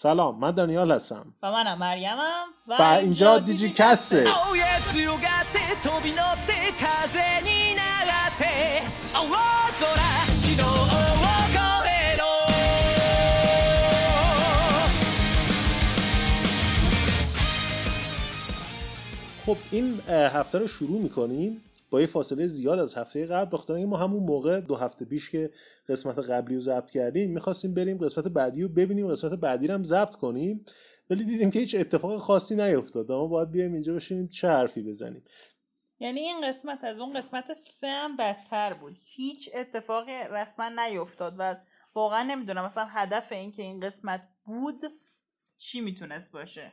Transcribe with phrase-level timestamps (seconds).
[0.00, 1.34] سلام من دانیال هستم.
[1.42, 4.24] و منم مریمم و, و اینجا دیجی کسته
[19.46, 21.62] خب این هفته رو شروع می‌کنیم.
[21.90, 25.50] با یه فاصله زیاد از هفته قبل بخاطر ما همون موقع دو هفته پیش که
[25.88, 29.84] قسمت قبلی رو ضبط کردیم می‌خواستیم بریم قسمت بعدی رو ببینیم قسمت بعدی رو هم
[29.84, 30.64] ضبط کنیم
[31.10, 33.12] ولی دیدیم که هیچ اتفاق خاصی نیفتاد.
[33.12, 35.22] ما باید بیایم اینجا بشینیم چه حرفی بزنیم.
[36.00, 38.98] یعنی این قسمت از اون قسمت سه هم بدتر بود.
[39.04, 41.56] هیچ اتفاق رسما نیفتاد و
[41.94, 44.80] واقعا نمی‌دونم مثلا هدف این که این قسمت بود
[45.58, 46.72] چی می‌تونست باشه.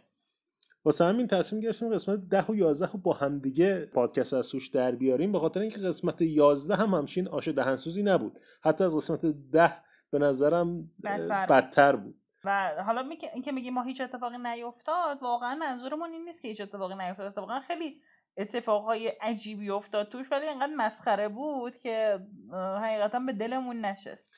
[0.86, 4.92] واسه همین تصمیم گرفتیم قسمت ده و یازده رو با همدیگه پادکست از توش در
[4.92, 8.40] بیاریم به خاطر اینکه قسمت یازده هم همچین آش دهنسوزی نبود.
[8.64, 9.74] حتی از قسمت ده
[10.12, 12.16] به نظرم بدتر, بدتر بود.
[12.44, 13.18] و حالا می...
[13.34, 17.28] اینکه میگی ما هیچ اتفاقی نیفتاد واقعا منظورمون این نیست که هیچ اتفاقی نیفتاد.
[17.28, 18.02] اتفاقا خیلی
[18.38, 22.20] اتفاقهای عجیبی افتاد توش ولی اینقدر مسخره بود که
[22.54, 24.34] حقیقتا به دلمون نشست.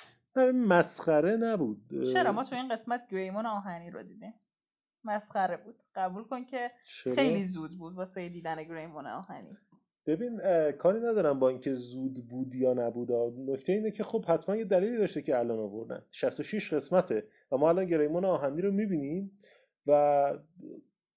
[0.53, 1.77] مسخره نبود.
[2.13, 4.33] چرا؟ ما تو این قسمت گریمون آهنی رو دیدیم.
[5.07, 5.75] مسخره بود.
[5.95, 6.71] قبول کن که
[7.15, 9.57] خیلی زود بود واسه دیدن گریمون آهنی.
[10.05, 10.41] ببین
[10.71, 13.11] کاری ندارم با اینکه زود بود یا نبود.
[13.51, 16.05] نکته اینه که خب حتما یه دلیلی داشته که الان آوردن.
[16.11, 19.37] 66 قسمته و ما الان گریمون آهنی رو می‌بینیم
[19.87, 20.33] و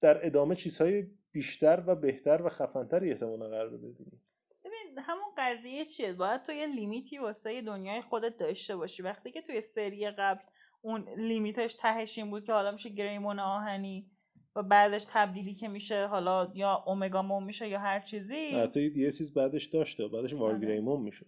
[0.00, 4.22] در ادامه چیزهای بیشتر و بهتر و خفنتری احتمالا قرار ببینیم.
[4.64, 9.02] ببین همون قضیه چیه؟ باید تو یه لیمیتی واسه دنیای خودت داشته باشی.
[9.02, 10.42] وقتی که توی سری قبل
[10.80, 14.10] اون لیمیتش تهش این بود که حالا میشه گریمون آهنی
[14.56, 18.50] و بعدش تبدیلی که میشه حالا یا اومگا مون میشه یا هر چیزی.
[18.50, 21.04] حتی یه چیز بعدش داشته بعدش وارگریمون آره.
[21.04, 21.26] میشه.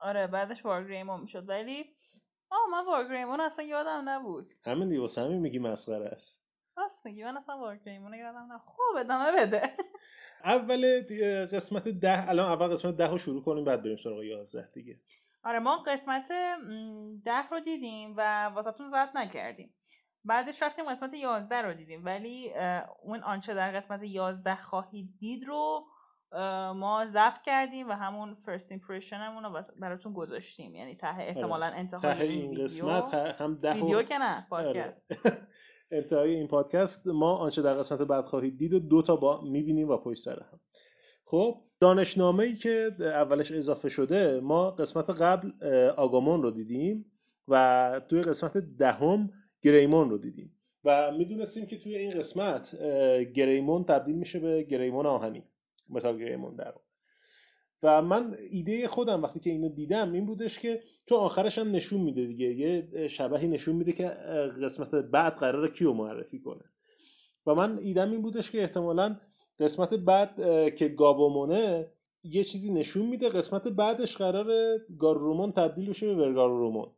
[0.00, 1.48] آره بعدش وارگریمون می‌شد.
[1.48, 1.84] ولی
[2.50, 4.50] آه من وارگریمون اصلا یادم نبود.
[4.64, 6.44] همین دیگه واسه همین میگی مسخره است.
[6.76, 8.66] راست میگی من اصلا وارگریمون یادم نبود.
[8.66, 9.62] خوب ادامه بده.
[10.44, 11.02] اول
[11.52, 15.00] قسمت ده الان اول قسمت ده رو شروع کنیم بعد بریم سراغ یازده دیگه.
[15.48, 16.28] آره ما قسمت
[17.24, 19.74] ده رو دیدیم و واسهتون زد نکردیم.
[20.24, 22.04] بعدش رفتیم قسمت یازده رو دیدیم.
[22.04, 22.52] ولی
[23.02, 25.84] اون آنچه در قسمت یازده خواهید دید رو
[26.74, 30.74] ما ضبط کردیم و همون فرست ایمپرشنمون رو براتون گذاشتیم.
[30.74, 31.24] یعنی ته آره.
[31.24, 35.12] احتمالا انتهای این, قسمت هم ده ویدیو که نه پادکست.
[35.90, 39.88] انتهای این پادکست ما آنچه در قسمت بعد خواهید دید و دو تا با می‌بینیم
[39.88, 40.60] و پشت سر هم.
[41.30, 45.50] خب دانشنامه ای که اولش اضافه شده ما قسمت قبل
[45.96, 47.12] آگامون رو دیدیم
[47.48, 49.30] و توی قسمت دهم
[49.62, 50.54] گریمون رو دیدیم.
[50.84, 52.76] و می‌دونستیم که توی این قسمت
[53.34, 55.44] گریمون تبدیل میشه به گریمون آهنی
[55.88, 56.74] متال گریمون در
[57.82, 62.00] و من ایده خودم وقتی که اینو دیدم این بودش که تو آخرش هم نشون
[62.00, 64.08] میده دیگه یه شبهی نشون میده که
[64.62, 66.64] قسمت بعد قرار کیو معرفی کنه.
[67.46, 69.16] و من ایدم این بودش که احتمالا
[69.60, 70.34] قسمت بعد
[70.74, 71.86] که گابومونه
[72.22, 74.46] یه چیزی نشون میده قسمت بعدش قرار
[74.98, 76.90] گارورومون تبدیل بشه به ورگارورومون.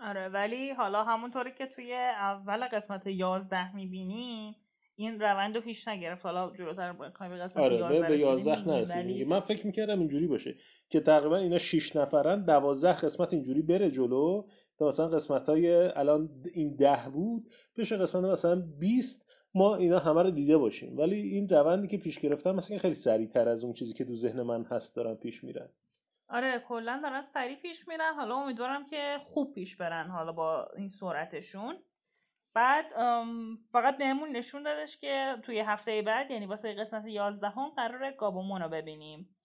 [0.00, 4.56] آره ولی حالا همونطوری که توی اول قسمت 11 می‌بینی
[4.96, 6.26] این روند رو پیش نگرفت.
[6.26, 9.24] حالا جلوتر به قسمت آره 11 به 11 ولی...
[9.24, 10.56] من فکر می‌کردم اینجوری باشه
[10.88, 14.46] که تقریبا اینا 6 نفرن 12 قسمت اینجوری بره جلو
[14.78, 20.22] تا مثلا قسمت های الان این ده بود بشه قسمت مثلا 20 ما اینا همه
[20.22, 20.98] رو دیده باشیم.
[20.98, 24.42] ولی این روندی که پیش گرفتن مثلا خیلی سریعتر از اون چیزی که تو ذهن
[24.42, 25.68] من هست دارن پیش میرن.
[26.28, 28.14] آره کلا دارن سریع پیش میرن.
[28.14, 31.78] حالا امیدوارم که خوب پیش برن حالا با این سرعتشون.
[32.54, 32.84] بعد
[33.72, 38.62] فقط بهمون نشون دادش که توی هفته بعد یعنی واسه قسمت 11 هم قرار گابومون
[38.62, 39.36] رو ببینیم.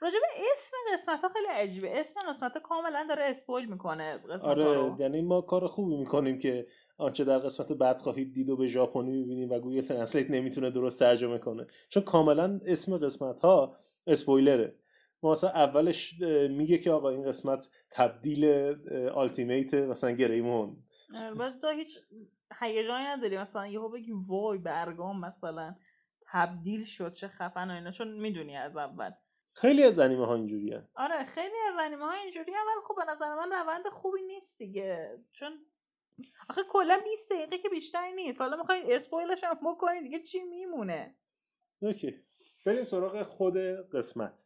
[0.00, 0.18] راجع به
[0.52, 2.00] اسم قسمت ها خیلی عجیبه.
[2.00, 6.66] اسم قسمت ها کاملا داره spoil می‌کنه قسمت آره یعنی ما کار خوبی می‌کنیم که
[6.96, 10.98] آنچه در قسمت بعد خواهید دید و به ژاپنی می‌بینیم و Google Translate نمی‌تونه درست
[10.98, 11.66] ترجمه کنه.
[11.88, 13.76] چون کاملا اسم قسمت ها
[14.06, 14.78] اسپویلره.
[15.22, 16.14] ما مثلا اولش
[16.50, 18.44] میگه که آقا این قسمت تبدیل
[19.14, 20.76] آلتیمیت مثلا گریمون
[21.38, 21.98] بعد تو هیچ
[22.60, 23.38] هیجانی نداری.
[23.38, 25.74] مثلا یهو بگی وای برگام مثلا
[26.26, 27.90] تبدیل شد چه خفن و اینا.
[27.90, 29.10] چون می‌دونی از اول.
[29.52, 33.34] خیلی از انیمه ها اینجوری آره خیلی از انیمه ها اینجوری ولی خب به نظر
[33.34, 35.18] من روند خوبی نیست دیگه.
[35.32, 35.52] چون
[36.50, 38.40] آخه کلا 20 دقیقه که بیشتر نیست.
[38.40, 41.14] حالا می‌خوای اسپویلش هم بکنی دیگه چی میمونه؟
[41.80, 42.14] OK.
[42.66, 43.56] بریم سراغ خود
[43.92, 44.44] قسمت.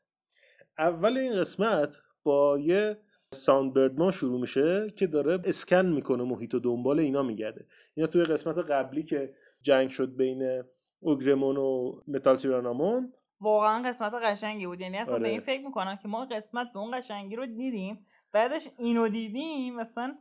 [0.78, 2.98] اول این قسمت با یه
[3.30, 7.66] ساوندبردمون شروع میشه که داره اسکن می‌کنه محیط و دنبال اینا میگرده.
[7.94, 10.64] اینا توی قسمت قبلی که جنگ شد بین
[11.00, 14.80] اوگرمون و متال تیرانامون واقعا قسمت قشنگی بود.
[14.80, 15.22] یعنی اصلا آره.
[15.22, 19.76] به این فکر می‌کنم که ما قسمت به اون قشنگی رو دیدیم بعدش اینو دیدیم
[19.76, 20.18] مثلا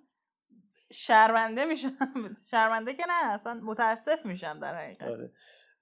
[0.93, 1.97] شرمنده میشم.
[2.51, 5.07] شرمنده که نه اصلا متاسف میشم در حقیقت.
[5.07, 5.31] آره.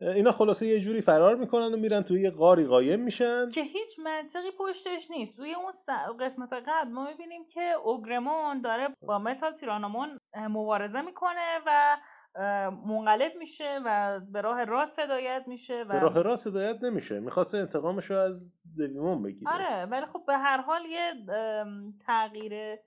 [0.01, 3.49] اینا خلاصه یه جوری فرار می‌کنن و میرن توی یه غاری قایم میشن.
[3.49, 5.39] که هیچ منطقی پشتش نیست.
[5.39, 5.71] روی اون
[6.19, 10.17] قسمت قبل ما می‌بینیم که اوگرمون داره با متال تیرانامون
[10.49, 11.97] مبارزه می‌کنه و
[12.85, 17.19] منقلب میشه و به راه راست هدایت میشه و به راه راست هدایت نمیشه.
[17.19, 19.51] می‌خواسته انتقامش رو از دویمون بگیره.
[19.51, 21.13] آره ولی خب به هر حال یه
[22.05, 22.77] تغییر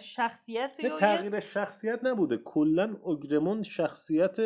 [0.00, 2.36] شخصیت یه تغییر شخصیت نبوده.
[2.36, 4.36] کلا اوگرمون شخصیت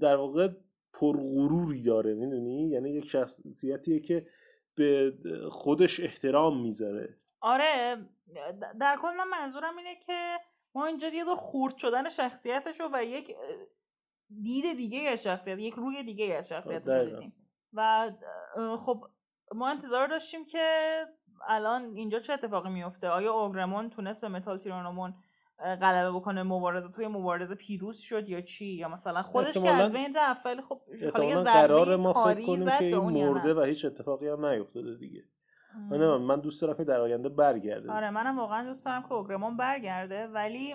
[0.00, 0.48] در واقع
[0.92, 2.14] پرغروری داره.
[2.14, 4.26] می‌دونی؟ یعنی یک شخصیتیه که
[4.74, 5.12] به
[5.50, 7.16] خودش احترام می‌ذاره.
[7.40, 7.96] آره
[8.80, 10.38] در کل من منظورم اینه که
[10.78, 13.36] ما اینجا یه دور خورد شدن شخصیتشو و یک
[14.42, 17.32] دید دیگه از شخصیت یک روی دیگه از شخصیتش دیدیم.
[17.72, 18.10] و
[18.78, 19.04] خب
[19.54, 21.04] ما انتظار داشتیم که
[21.48, 25.14] الان اینجا چه اتفاقی میفته آیا اوگرمون تونست به متال تیرانومون
[25.58, 30.16] غلبه بکنه مبارزه توی مبارزه پیروز شد یا چی؟ یا مثلا خودش که از بین
[30.16, 30.80] رفت ولی خب
[31.44, 35.24] قرار ما فکر کنیم که این مرده و هیچ اتفاقی هم نیفتاده دیگه.
[35.90, 37.92] من من دوست دارم که در آینده برگرده.
[37.92, 40.74] آره منم واقعا دوست دارم که اوگرمون برگرده ولی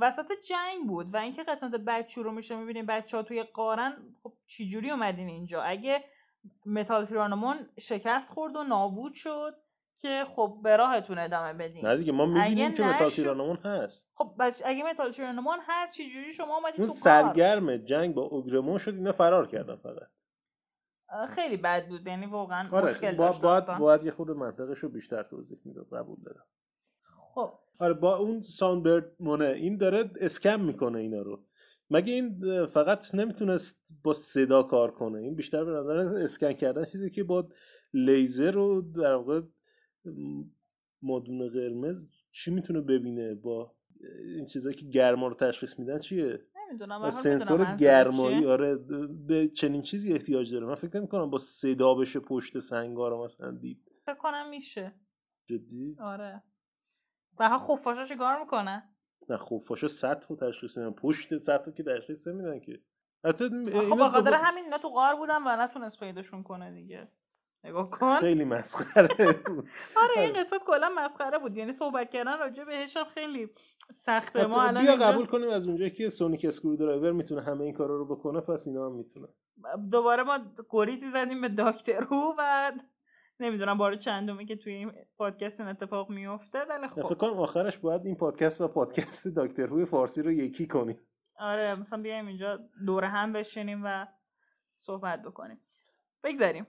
[0.00, 3.92] وسط جنگ بود و اینکه قسمت بعد شروع میشه می‌بینیم بچه ها توی قارن
[4.22, 6.04] خب چجوری اومدین اینجا؟ اگه
[6.66, 9.54] متال تیرانومون شکست خورد و نابود شد
[9.98, 11.86] که خب به راهتون ادامه بدین.
[11.86, 14.12] نه دیگه ما می‌بینیم که متال تیرانومون هست.
[14.14, 18.94] خب پس اگه متال تیرانومون هست چجوری شما اومدید اون سرگرم جنگ با اوگرمون شد
[18.94, 20.08] اینا فرار کردن فقط.
[21.28, 22.06] خیلی بد بود.
[22.06, 25.86] یعنی واقعا آره مشکل با داشت باید, باید یه خرده منطقش رو بیشتر توضیح می‌داد
[25.92, 26.44] قبول دارم.
[27.02, 27.52] خب.
[27.78, 29.44] آره با اون ساوندبردمونه.
[29.44, 31.44] این داره اسکن می‌کنه اینا رو.
[31.90, 37.10] مگه این فقط نمی‌تونست با صدا کار کنه؟ این بیشتر به نظر اسکن کردن چیزی
[37.10, 37.48] که با
[37.94, 39.40] لیزر رو در واقع
[41.02, 43.74] مادون قرمز چی می‌تونه ببینه با
[44.24, 46.40] این چیزایی که گرما رو تشخیص میدن چیه؟
[46.70, 48.76] نمی‌دونم سنسور گرمایی آره
[49.26, 50.66] به چنین چیزی احتیاج داره.
[50.66, 54.94] من فکر نمی کنم با صدا بشه پشت سنگا مثلا دید فکر کنم میشه.
[55.46, 56.42] جدی؟ آره.
[57.38, 58.82] و خفاشا چیکار می‌کنه؟
[59.28, 60.90] نه خفاشا سطح رو تشخیص میدن.
[60.90, 62.80] پشت سطح که تشخیص نمیدن که.
[63.24, 67.08] حتی خب بخاطر همین اینا تو غار بودن و نتونست پیداشون کنه دیگه.
[67.64, 68.20] نگاه کن.
[68.20, 69.08] خیلی مسخره
[69.96, 71.56] آره این قسمت کلا مسخره بود.
[71.56, 73.48] یعنی صحبت کردن راجع بهش هم خیلی
[73.92, 74.46] سخته.
[74.46, 78.16] ما الان بیا قبول کنیم از اونجایی که sonic screwdriver می‌تونه همه این کارا رو
[78.16, 79.28] بکنه پس اینا هم می‌تونه.
[79.90, 80.38] دوباره ما
[80.70, 82.72] گریزی زدیم به Doctor Who
[83.40, 87.02] نمی‌دونم بار چندمی که توی این پادکست این اتفاق میفته ولی خب.
[87.02, 91.00] فکر کنم آخرش باید این پادکست و پادکست داکتر روی فارسی رو یکی کنیم.
[91.36, 94.06] آره مثلا بیایم اینجا دور هم بشینیم و
[94.76, 95.60] صحبت بکنیم.
[96.24, 96.66] بگذاریم.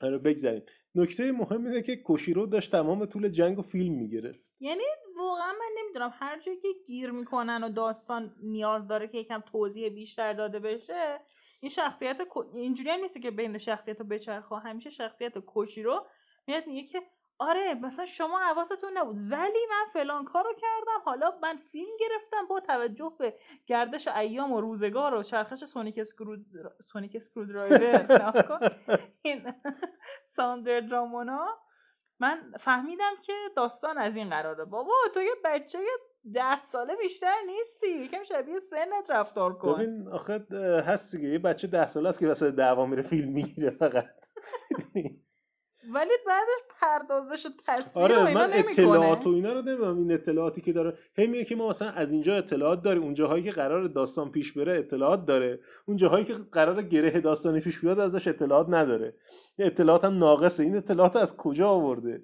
[0.00, 0.62] آره بگذاریم.
[0.94, 4.54] نکته مهم اینه که کوشیرو داشت تمام طول جنگ و فیلم می‌گرفت.
[4.60, 4.82] یعنی
[5.18, 9.88] واقعا من نمی‌دونم هر جایی که گیر می‌کنن و داستان نیاز داره که یکم توضیح
[9.88, 11.20] بیشتر داده بشه
[11.60, 12.20] این شخصیت
[12.54, 16.06] اینجوری هم نیست که بین شخصیتا بچرخه همیشه شخصیت کوشیرو
[16.46, 17.02] میاد میگه که
[17.38, 19.16] آره مثلا شما حواستون نبود.
[19.30, 21.00] ولی من فلان کارو کردم.
[21.04, 23.34] حالا من فیلم گرفتم با توجه به
[23.66, 26.36] گردش ایام و روزگار و چرخش sonic screw
[26.92, 28.06] sonic screwdriver
[29.22, 29.54] این
[30.24, 31.58] ساوندبردمونا.
[32.20, 34.64] من فهمیدم که داستان از این قراره.
[34.64, 35.78] بابا تو یه بچه
[36.34, 37.88] ده ساله بیشتر نیستی.
[37.88, 39.74] یکم شبیه سنت رفتار کن.
[39.74, 40.46] ببین آخه
[40.86, 41.28] هست دیگه.
[41.28, 44.26] یه بچه ده ساله است که واسه دعوا میره فیلم می‌گیره فقط.
[45.94, 49.98] ولی بعدش پردازش و تصویر آره و اینا من اطلاعات و اینا رو نمی‌دونم.
[49.98, 50.98] این اطلاعاتی که داره.
[51.14, 53.02] هی میگه که ما مثلا از اینجا اطلاعات داریم.
[53.02, 55.60] اون جاهایی که قرار داستان پیش بره اطلاعات داره.
[55.86, 59.14] اون جاهایی که قرار گره داستانی پیش بیاد ازش اطلاعات نداره.
[59.58, 60.62] اطلاعات هم ناقصه.
[60.62, 62.22] این اطلاعات از کجا آورده؟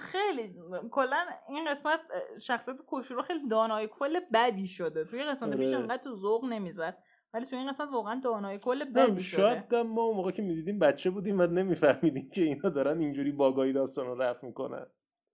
[0.00, 0.54] خیلی.
[0.90, 2.00] کلا این قسمت
[2.42, 5.04] شخصیت کوشورو خیلی دانای کل بدی شده.
[5.04, 5.56] توی قسمت آره.
[5.56, 6.98] پیش انقدر تو ذوق نمی‌زد.
[7.34, 11.10] ولی تو این قسمت واقعا دانای کل بدی شاید ما اون موقع که می‌دیدیم بچه
[11.10, 14.86] بودیم و نمیفهمیدیم که اینا دارن اینجوری باگایی داستان رو رفت می‌کنن.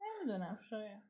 [0.02, 1.02] نمی‌دونم شاید.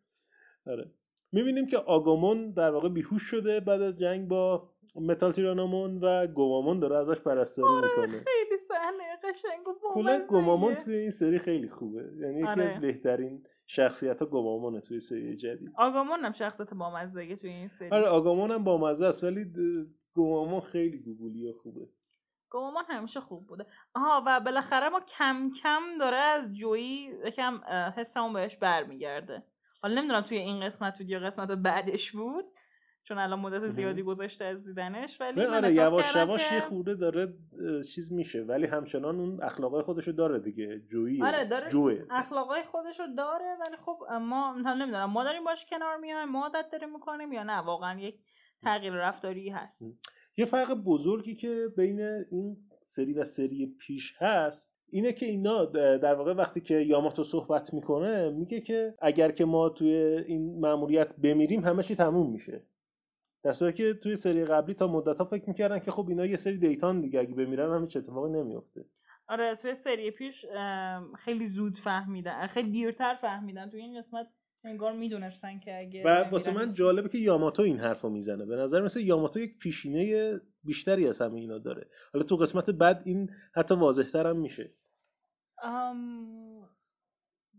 [0.66, 0.94] آره.
[1.32, 6.80] می‌بینیم که آگامون در واقع بیهوش شده بعد از جنگ با متال تیرانومون و گومامون
[6.80, 8.06] داره ازش پرستاری آره می‌کنه.
[8.06, 12.02] خیلی صحنه قشنگ و کلا گومامون توی این سری خیلی خوبه.
[12.20, 12.64] یعنی یکی آره.
[12.64, 15.72] از بهترین شخصیت ها گومامونه توی سری جدید.
[15.76, 17.90] آگامون هم شخصیت بامزه توی این سری.
[17.90, 19.52] آره آگامون هم بامزه است ولی
[20.14, 21.88] گومامون خیلی گوگولی و خوبه.
[22.50, 23.66] گومامون همیشه خوب بوده.
[23.94, 27.60] آها و بالاخره ما کم کم داره از جویی یکم
[27.96, 29.42] حسمون بهش برمیگرده.
[29.82, 32.44] حالا نمی‌دونم توی این قسمت بود یا قسمت بعدش بود
[33.02, 37.34] چون الان مدت زیادی گذاشته از دیدنش ولی من آره یواش یواش یه خورده داره
[37.94, 42.06] چیز میشه ولی همچنان اون اخلاقای خودشو داره دیگه جویی آره داره جوه.
[42.10, 46.92] اخلاقای خودشو داره ولی خب ما نمی‌دونم ما داریم باش کنار میایم ما عادت داریم
[46.92, 48.18] می‌کنیم یا نه واقعا یک
[48.62, 49.84] تغییر رفتاری هست.
[50.36, 52.00] یه فرق بزرگی که بین
[52.30, 55.64] این سری و سری پیش هست اینه که اینا
[55.96, 59.94] در واقع وقتی که یاماتو صحبت می‌کنه میگه که اگر که ما توی
[60.26, 62.64] این مأموریت بمیریم همه چی تموم میشه.
[63.42, 66.36] در صورتی که توی سری قبلی تا مدت ها فکر می‌کردن که خب اینا یه
[66.36, 68.84] سری دیتان دیگه اگه بمیرن همه اتفاقی نمیفته
[69.28, 70.46] آره توی سری پیش
[71.18, 74.26] خیلی زود فهمیدن خیلی دیرتر فهمیدن توی این قسمت
[74.64, 78.46] انگار می‌دونستن که اگه و واسه من جالبه که یاماتو این حرفو می‌زنه.
[78.46, 81.88] به نظر مثل یاماتو یک پیشینه بیشتری از همه اینا داره.
[82.12, 84.74] حالا تو قسمت بعد این حتی واضحتر هم میشه.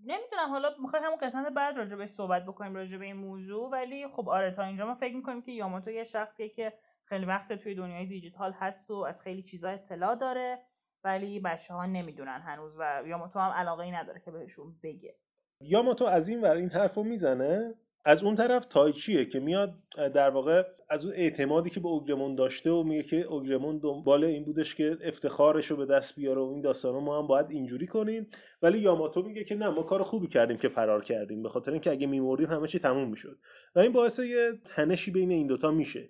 [0.05, 0.49] نمی‌دونم.
[0.49, 3.69] حالا می‌خوایم همون قسمت بعد راجع بهش صحبت بکنیم راجع به این موضوع.
[3.69, 7.53] ولی خب آره تا اینجا ما فکر می‌کنیم که یاماتو یه شخصیه که خیلی وقت
[7.53, 10.59] توی دنیای دیجیتال هست و از خیلی چیزا اطلاع داره
[11.03, 15.19] ولی بچه ها نمی‌دونن هنوز و یاماتو هم علاقه ای نداره که بهشون بگه.
[15.63, 17.75] یاماتو از این ور این حرف رو می‌زنه
[18.05, 22.71] از اون طرف تایچیه که میاد در واقع از اون اعتمادی که به اوگرمون داشته
[22.71, 26.61] و میگه که اوگرمون دنبال این بودش که افتخارش رو به دست بیاره و این
[26.61, 28.27] داستان ما هم باید اینجوری کنیم.
[28.61, 31.91] ولی یاماتو میگه که نه ما کار خوبی کردیم که فرار کردیم به خاطر اینکه
[31.91, 33.39] اگه میمردیم همه چی تموم می‌شد.
[33.75, 36.09] و این باعث یه تنشی بین این دوتا میشه.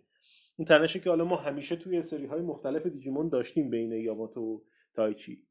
[0.57, 4.59] این تنشی که حالا ما همیشه توی سری های مختلف دیجیمون داشتیم بین یاماتو و
[4.95, 5.43] تایچی.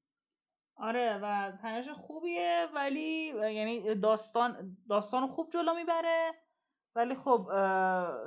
[0.80, 6.32] آره و تنش خوبیه ولی یعنی داستان داستان خوب جلو می‌بره.
[6.94, 7.48] ولی خب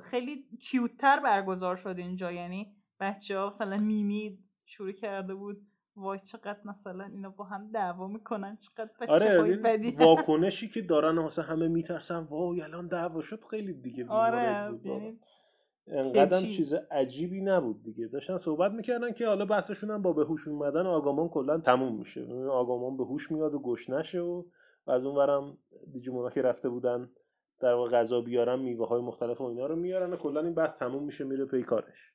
[0.03, 2.31] خیلی کیوتتر برگزار شد اینجا.
[2.31, 8.07] یعنی بچه ها مثلا میمی شروع کرده بود وای چقدر مثلا اینا با هم دعوا
[8.07, 9.91] می‌کنن چقدر بچه آره بدی.
[10.05, 14.79] واکنشی که دارن واسه همه میترسن وای الان دعوا شد خیلی دیگه آره
[15.87, 18.07] انقدر چیز عجیبی نبود دیگه.
[18.07, 22.27] داشتن صحبت می‌کردن که حالا بحثشون هم با به هوش اومدن آگامان کلا تموم میشه.
[22.51, 24.43] آگامان به هوش میاد و گوش نشه و,
[24.87, 25.57] از اون ورم
[25.91, 27.09] دیجیمونا که رفته بودن
[27.59, 30.79] در واقع غذا بیارن میوه های مختلف و اینا رو میارن و کلا این بحث
[30.79, 32.13] تموم میشه میره پی کارش.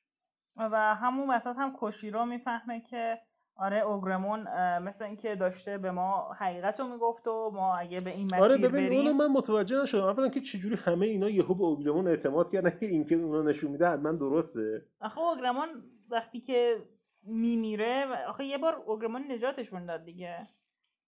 [0.57, 3.19] و همون وسط هم کشیرا می‌فهمه که
[3.59, 4.39] آره اوگرمون
[4.79, 8.57] مثل اینکه داشته به ما حقیقت رو می‌گفت و ما اگه به این مسیر آره
[8.57, 10.03] ببین بریم اونو من متوجه نشدم.
[10.03, 13.71] اولا که چجوری همه اینا یهو به اوگرمون اعتماد کردن که این که اونا نشون
[13.71, 14.85] میده حتما درسته.
[15.01, 15.67] آخه اوگرمون
[16.09, 16.83] وقتی که
[17.23, 20.47] میمیره آخه یه بار اوگرمون نجاتشون داد دیگه.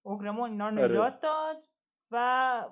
[0.04, 0.88] اوگرمون اینا رو آره.
[0.88, 1.58] نجات داد
[2.12, 2.64] و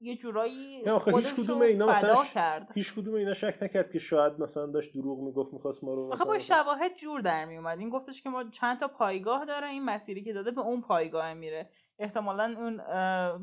[0.00, 2.72] یه جورایی آخه هیچ کدوم اینا مثلا کرد.
[2.74, 6.24] هیچ کدوم اینا شک نکرد که شاید مثلا داشت دروغ می‌گفت می‌خواست ما رو آخه
[6.24, 7.78] با شواهد جور در میومد.
[7.78, 11.34] این گفتش که ما چند تا پایگاه داره این مسیری که داده به اون پایگاه
[11.34, 11.70] میره.
[11.98, 12.80] احتمالا اون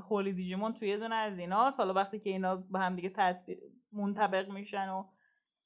[0.10, 1.80] هولی دیجیمون توی یه دونه از ایناست.
[1.80, 3.14] حالا وقتی که اینا به هم دیگه
[3.92, 5.04] منطبق میشن و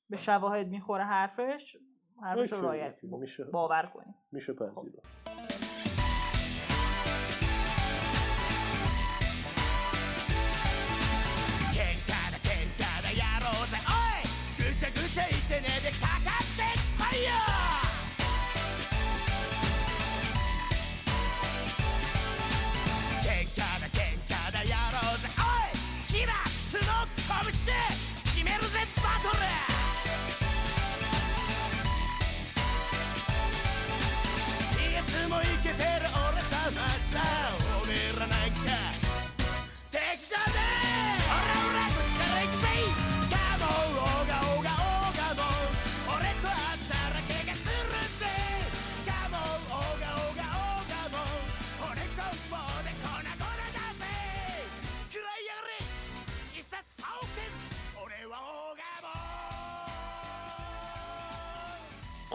[0.10, 1.77] به شواهد می‌خوره حرفش
[2.22, 3.06] حرفش رو رایت
[3.51, 4.15] باور کنیم.
[4.32, 5.01] میشه پذیرا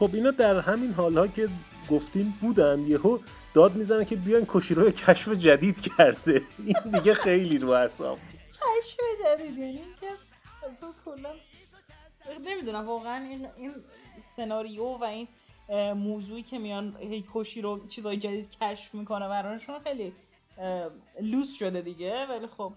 [0.02, 1.48] خب اینا در همین حالها که
[1.90, 3.18] گفتیم بودن یهو
[3.54, 6.42] داد می‌زنه که بیاین کوشیرو کشف جدید کرده.
[6.58, 8.18] این دیگه خیلی رو اعصاب
[8.50, 10.06] کشف جدید یعنی که
[10.70, 11.30] اصلا کلا
[12.44, 13.72] نمی‌دونم واقعا این این
[14.36, 15.28] سناریو و این
[15.92, 20.12] موضوعی که میان هی کوشیرو چیزای جدید کشف می‌کنه براشون خیلی
[21.20, 22.72] لوس شده دیگه ولی خب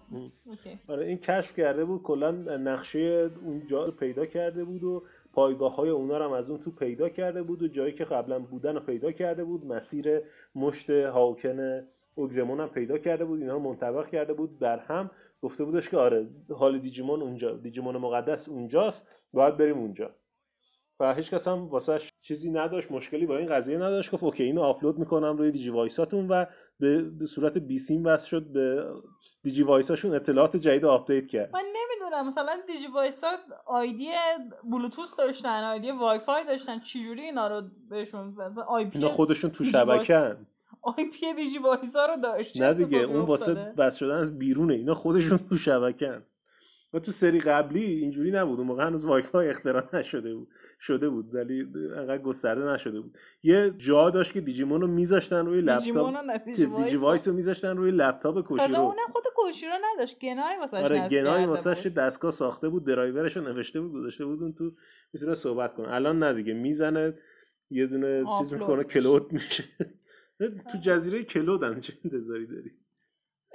[0.88, 5.02] آره این کشف کرده بود کلا نقشه اونجا پیدا کرده بود و
[5.36, 8.38] پایگاه های اونا رو هم از اون تو پیدا کرده بود و جایی که قبلا
[8.38, 9.66] بودن رو پیدا کرده بود.
[9.66, 10.20] مسیر
[10.54, 13.40] مشت هاوکن اوگرمون هم پیدا کرده بود.
[13.40, 14.58] اینا رو منطبق کرده بود.
[14.58, 15.10] بر هم
[15.42, 19.06] گفته بودش که آره حال دیجیمون اونجا دیجیمون مقدس اونجاست.
[19.32, 20.14] باید بریم اونجا.
[21.00, 24.62] و هیچ کس هم واسه چیزی نداشت مشکلی با این قضیه نداشت گفت اوکی اینو
[24.62, 26.44] آپلود می‌کنم روی دیجی وایساتون و
[26.80, 28.86] به, صورت بیسیم وصل شد به
[29.42, 31.50] Digivice اشون اطلاعات جدید آپدیت کرد.
[31.52, 33.26] من نمی‌دونم مثلا Digivice ا
[33.66, 34.08] ID
[34.64, 38.36] بلوتوث داشتن ID وای فای داشتن چجوری اینا رو بهشون
[38.68, 40.46] IP اینا خودشون تو شبکن
[40.82, 42.56] IP Digivice ا رو داشت.
[42.56, 46.22] نه دیگه اون واسه وصل شدن از بیرونه اینا خودشون تو شبکن
[46.96, 48.58] و تو سری قبلی اینجوری نبود.
[48.58, 50.48] اون موقع هنوز وایفای اختراع نشده بود.
[50.80, 51.34] شده بود.
[51.34, 51.60] ولی
[51.96, 53.18] انقدر گسترده نشده بود.
[53.42, 56.46] یه جا داشت که دیجیمون رو میذاشتن روی لپتاپ.
[56.56, 60.18] چیز Digivice رو میذاشتن روی لپتاپ کوشیرو اونم خود کوشیرو نداشت.
[60.18, 64.52] گنای واسه آره گنای واسه دستگاه ساخته بود درایورش رو نوشته بود گذاشته بود اون
[64.52, 64.72] تو
[65.12, 65.94] می‌تونه صحبت کنه.
[65.94, 67.14] الان نه دیگه می‌زنه
[67.70, 69.64] یه دونه چیز می‌کنه کلود میشه.
[70.72, 72.70] تو جزیره کلودن چه انتظاری داری؟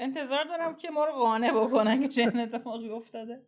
[0.01, 3.41] انتظار دارم که ما رو قانع بکنن که چه اتفاقی افتاده.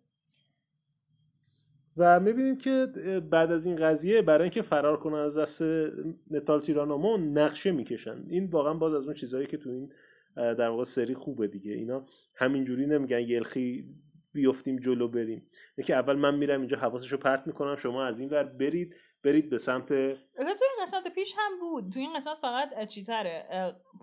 [1.98, 2.88] و می‌بینیم که
[3.30, 5.64] بعد از این قضیه برای اینکه فرار کنن از دست
[6.32, 8.24] متال تیرانومون نقشه می‌کشن.
[8.28, 9.94] این واقعا باز از اون چیزهایی که تو این
[10.36, 11.72] در واقع سری خوبه دیگه.
[11.72, 12.06] اینا
[12.36, 13.96] همینجوری نمیگن یلخی
[14.34, 15.48] بیفتیم جلو بریم.
[15.86, 18.96] که اول من میرم اینجا حواسشو پرت می‌کنم شما از این ور برید.
[19.24, 19.94] برید به سمت تو
[20.38, 21.92] این قسمت پیش هم بود.
[21.92, 23.46] تو این قسمت فقط چیتره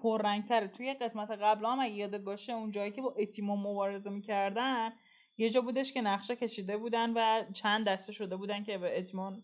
[0.03, 0.69] پررنگتره.
[0.69, 4.91] توی قسمت قبل هم اگه یادت باشه اون جایی که با اتیمو مبارزه می‌کردن
[5.37, 9.43] یه جا بودش که نقشه کشیده بودن و چند دسته شده بودن که به اتیمون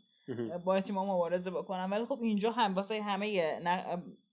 [0.64, 1.90] با اتیمون مبارزه بکنن.
[1.90, 3.61] ولی خب اینجا هم واسه همه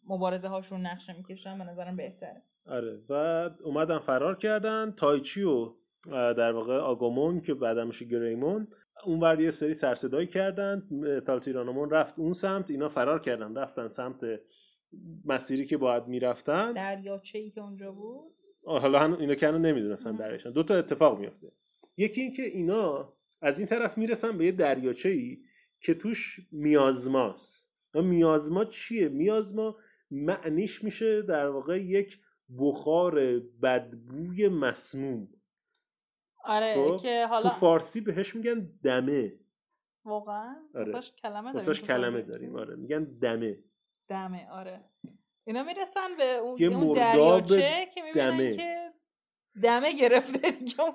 [0.08, 2.44] مبارزه هاشون نقشه می‌کشن به نظرم بهتره.
[2.68, 3.02] آره.
[3.10, 3.14] و
[3.64, 4.92] اومدن فرار کردن.
[4.92, 5.74] تایچی و
[6.12, 8.68] در واقع آگومون که بعدا میشه گریمون
[9.06, 10.88] اونور یه سری سرصدایی کردن
[11.26, 14.26] تالتیرانومون رفت اون سمت اینا فرار کردن رفتن سمت
[15.26, 16.74] مسیری که باید می‌رفتن.
[16.74, 18.34] دریاچه ای که اونجا بود؟
[18.66, 21.52] حالا اینا که نمی‌دونستن دریاچه دو تا اتفاق میفته
[21.98, 25.42] یکی اینکه اینا از این طرف می‌رسن به یه دریاچه ای
[25.80, 27.70] که توش میازماست.
[27.96, 29.76] میازما چیه؟ میازما
[30.12, 32.20] معنیش میشه در واقع یک
[32.58, 35.30] بخار بدبوی مسموم.
[36.44, 39.34] آره خب؟ که حالا تو فارسی بهش میگن دمه.
[40.06, 41.02] واقعا؟ آره.
[41.24, 42.56] کلمه داریم کلمه داریم.
[42.56, 43.58] آره میگن دمه.
[44.08, 44.84] دمه آره.
[45.44, 48.56] اینا می‌رسن به اون یه مرداب که دمه.
[48.56, 48.94] که
[49.64, 50.40] دمه گرفته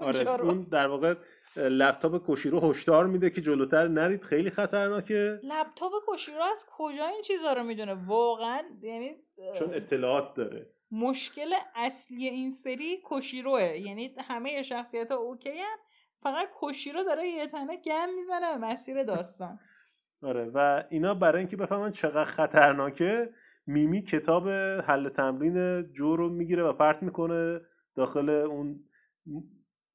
[0.00, 1.14] آره اون در واقع
[1.56, 4.24] لپتاپ کوشیرو هشدار میده که جلوتر نرید.
[4.24, 5.40] خیلی خطرناکه.
[5.42, 9.16] لپتاپ کوشیرو از کجا این چیزا رو می‌دونه؟ واقعا یعنی
[9.58, 10.70] چون اطلاعات داره.
[10.90, 13.62] مشکل اصلی این سری کوشیروه.
[13.62, 15.78] یعنی همه شخصیت ها اوکی هم.
[16.16, 19.60] فقط کوشیرو داره یه تنه گم می‌زنه به مسیر داستان.
[20.22, 23.30] آره و اینا برای اینکه بفهمن چقدر خطرناکه
[23.66, 24.48] میمی کتاب
[24.86, 27.60] حل تمرین جو رو می‌گیره و پرت می‌کنه
[27.94, 28.84] داخل اون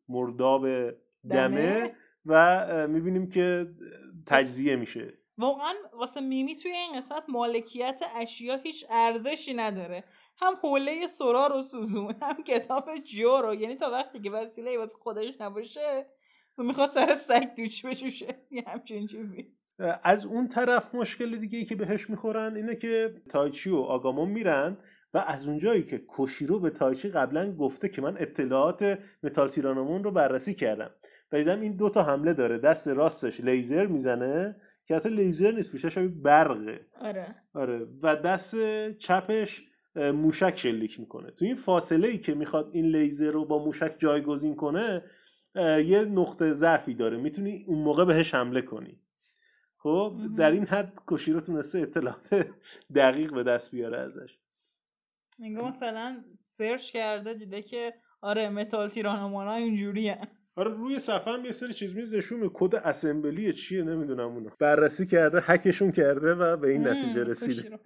[0.09, 0.67] مرداب
[1.29, 1.95] دمه.
[2.25, 3.67] و می‌بینیم که
[4.27, 5.13] تجزیه میشه.
[5.37, 10.03] واقعا واسه میمی توی این قسمت مالکیت اشیا هیچ ارزشی نداره.
[10.43, 13.53] هم حوله سورا رو سوزون هم کتاب جو رو.
[13.55, 16.05] یعنی تا وقتی که وسیله واسه خودش نباشه
[16.57, 18.35] می‌خواد سر سگ دوچ بجوشه.
[18.51, 19.47] یه همچین چیزی.
[20.03, 24.77] از اون طرف مشکل دیگه ای که بهش می‌خورن اینه که تایچی و آگامون میرن
[25.13, 30.11] و از اونجایی که کوشیرو به تایچی قبلا گفته که من اطلاعات متال تیرانومون رو
[30.11, 30.91] بررسی کردم
[31.31, 32.57] و دیدم این دوتا حمله داره.
[32.57, 34.55] دست راستش لیزر می‌زنه
[34.87, 36.85] که اصلا لیزر نیست بیشتر شبیه برقه.
[37.01, 37.35] آره.
[37.53, 37.87] آره.
[38.01, 38.55] و دست
[38.97, 39.63] چپش
[39.95, 41.31] موشک شلیک می‌کنه.
[41.31, 45.03] تو این فاصله ای که می‌خواد این لیزر رو با موشک جایگزین کنه
[45.85, 47.17] یه نقطه ضعفی داره.
[47.17, 48.99] می‌تونی اون موقع بهش حمله کنی.
[49.77, 52.47] خب در این حد کوشیرو تونسته اطلاعات
[52.95, 54.37] دقیق به دست بیاره ازش.
[55.39, 60.15] میگه مثلا search کرده دیده که آره متال تیرانومونا اینجوری
[60.55, 64.49] آره روی صفحه هم یه سری چیز میز نشون کد assembly چیه؟ نمی‌دونم اونو.
[64.59, 67.79] بررسی کرده هکشون کرده و به این نتیجه رسیده.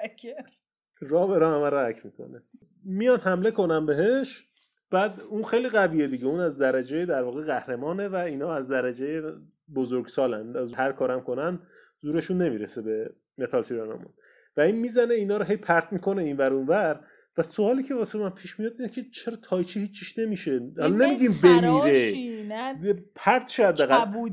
[0.99, 2.43] راه به راه همه رو هک می‌کنه.
[2.83, 4.47] میاد حمله کنم بهش
[4.91, 6.25] بعد اون خیلی قویه دیگه.
[6.25, 9.33] اون از درجه در واقع قهرمانه و اینا از درجه
[9.75, 11.59] بزرگسالن از هر کارم کنن
[11.99, 14.13] زورشون نمی‌رسه به متال تیرانومون
[14.57, 17.05] و این می‌زنه اینا رو هی پرت می‌کنه این ور ور.
[17.37, 23.03] و سوالی که واسه من پیش میاد اینه که چرا تایچی هیچیش نمیشه؟ نمیگیم بمیره.
[23.15, 23.81] پرت شد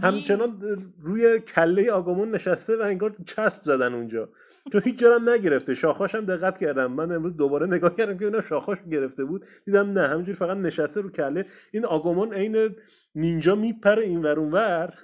[0.02, 0.62] همچنان
[1.00, 4.28] روی کله آگامون نشسته و انگار چسب زدن اونجا.
[4.72, 5.74] چون هیچ جرم نگرفته.
[5.74, 6.92] شاخاش هم دقت کردم.
[6.92, 9.44] من امروز دوباره نگاه کردم که اینا شاخاش گرفته بود.
[9.64, 11.46] دیدم نه همینجور فقط نشسته رو کله.
[11.72, 12.68] این آگامون عین
[13.14, 14.94] نینجا میپره این ور اون ور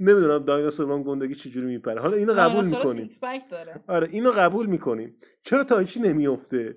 [0.00, 2.00] نمی‌دونم دایناسور من گندگی چجوری میپره.
[2.00, 3.08] حالا اینو قبول می‌کنیم
[3.86, 6.76] آره اینو قبول می‌کنیم چرا تایچی نمیفته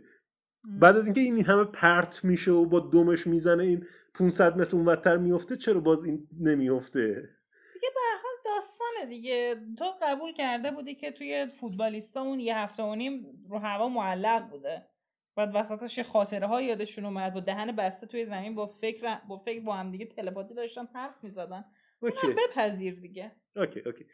[0.67, 5.17] بعد از اینکه این همه پرت میشه و با دومش می‌زنه این 500 متر اونورتر
[5.17, 7.29] میفته چرا باز این نمیفته؟
[7.73, 9.55] دیگه به حال داستانه دیگه.
[9.77, 14.49] تو قبول کرده بودی که توی فوتبالیستا اون یه هفته و نیم رو هوا معلق
[14.49, 14.85] بوده.
[15.35, 17.33] بعد وسطش خاطره ها یادشون اومد.
[17.33, 21.23] با دهن بسته توی زمین با فکر با فکر با هم دیگه تلپاتی داشتن حرف
[21.23, 21.65] می‌زدن.
[21.99, 22.27] okay.
[22.27, 23.31] بپذیر دیگه.
[23.55, 24.05] okay okay.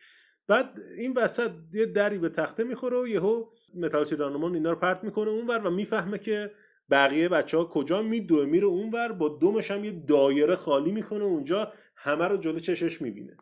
[0.51, 5.03] بعد این وسط یه دری به تخته می‌خوره و یهو متال تیرانومون اینا رو پرت
[5.03, 6.51] می‌کنه اونور و می‌فهمه که
[6.89, 11.73] بقیه بچه ها کجا میدوه میره اونور با دومش هم یه دایره خالی می‌کنه اونجا
[11.95, 13.37] همه رو جلو چشش می‌بینه.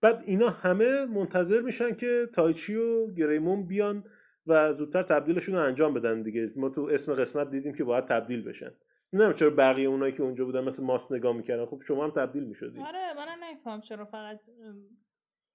[0.00, 4.04] بعد اینا همه منتظر میشن که تایچی و گریمون بیان
[4.46, 6.50] و زودتر تبدیلشون رو انجام بدن دیگه.
[6.56, 8.70] ما تو اسم قسمت دیدیم که باید تبدیل بشن.
[9.12, 11.64] نمی‌دونم چرا بقیه اونایی که اونجا بودن مثل ماست نگاه می‌کردن.
[11.64, 14.40] خب شما هم تبدیل می‌شدید آره من نمیفهم چرا فقط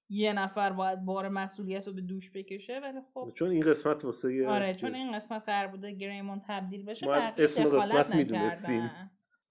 [0.09, 4.47] یه نفر باید بار مسئولیت رو به دوش بکشه ولی خب چون این قسمت واسه
[4.47, 8.91] آره چون این قسمت قرار بوده گریمون تبدیل بشه ما از اسم قسمت می‌دونستیم.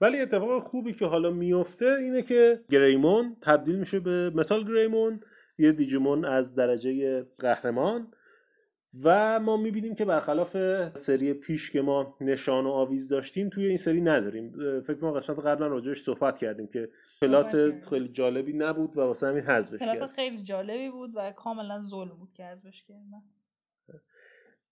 [0.01, 5.21] ولی اتفاق خوبی که حالا میفته اینه که گریمون تبدیل میشه به متال گریمون
[5.59, 8.11] یه دیجیمون از درجه قهرمان.
[9.05, 10.57] و ما می‌بینیم که برخلاف
[10.97, 14.81] سری پیش که ما نشان و آویز داشتیم توی این سری نداریم.
[14.81, 16.89] فکر ما قسمت قبلا راجعش صحبت کردیم که
[17.23, 22.17] پلات خیلی جالبی نبود و واسه همین حذفش پلات خیلی جالبی بود و کاملا ظلم
[22.17, 23.23] بود که حذفش کردن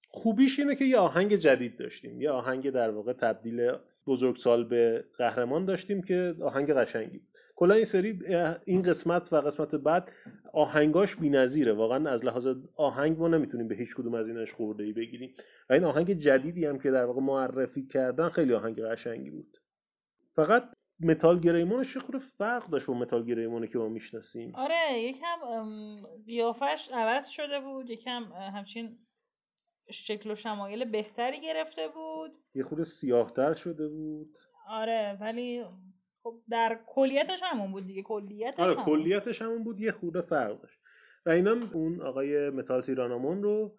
[0.08, 2.20] خوبیش اینه که یه آهنگ جدید داشتیم.
[2.20, 3.72] یه آهنگ در واقع تبدیل
[4.06, 7.22] بزرگسال به قهرمان داشتیم که آهنگ قشنگی
[7.58, 8.20] کلا این سری
[8.64, 10.12] این قسمت و قسمت بعد
[10.52, 11.72] آهنگاش بی‌نظیره.
[11.72, 15.34] واقعا از لحاظ آهنگ ما نمی‌تونیم به هیچ کدوم از ایناش خرده ای بگیریم.
[15.70, 19.56] و این آهنگ جدیدی هم که در واقع معرفی کردن خیلی آهنگ قشنگی بود.
[20.32, 20.62] فقط
[21.00, 24.54] متال گریمونش خورده فرق داشت با متال گریمونی که ما می‌شناسیم.
[24.54, 25.36] آره یکم
[26.26, 27.90] قیافش عوض شده بود.
[27.90, 28.98] یکم همچین
[29.90, 32.30] شکل و شمایل بهتری گرفته بود.
[32.54, 34.38] یه خورده سیاهتر شده بود.
[34.68, 35.64] آره ولی
[36.26, 40.80] خب در کلیتش همون بود دیگه کلیتش آره کلیتش همون بود یه خورده فرق داشت.
[41.26, 43.78] و اینا اون آقای متال تیرانامون رو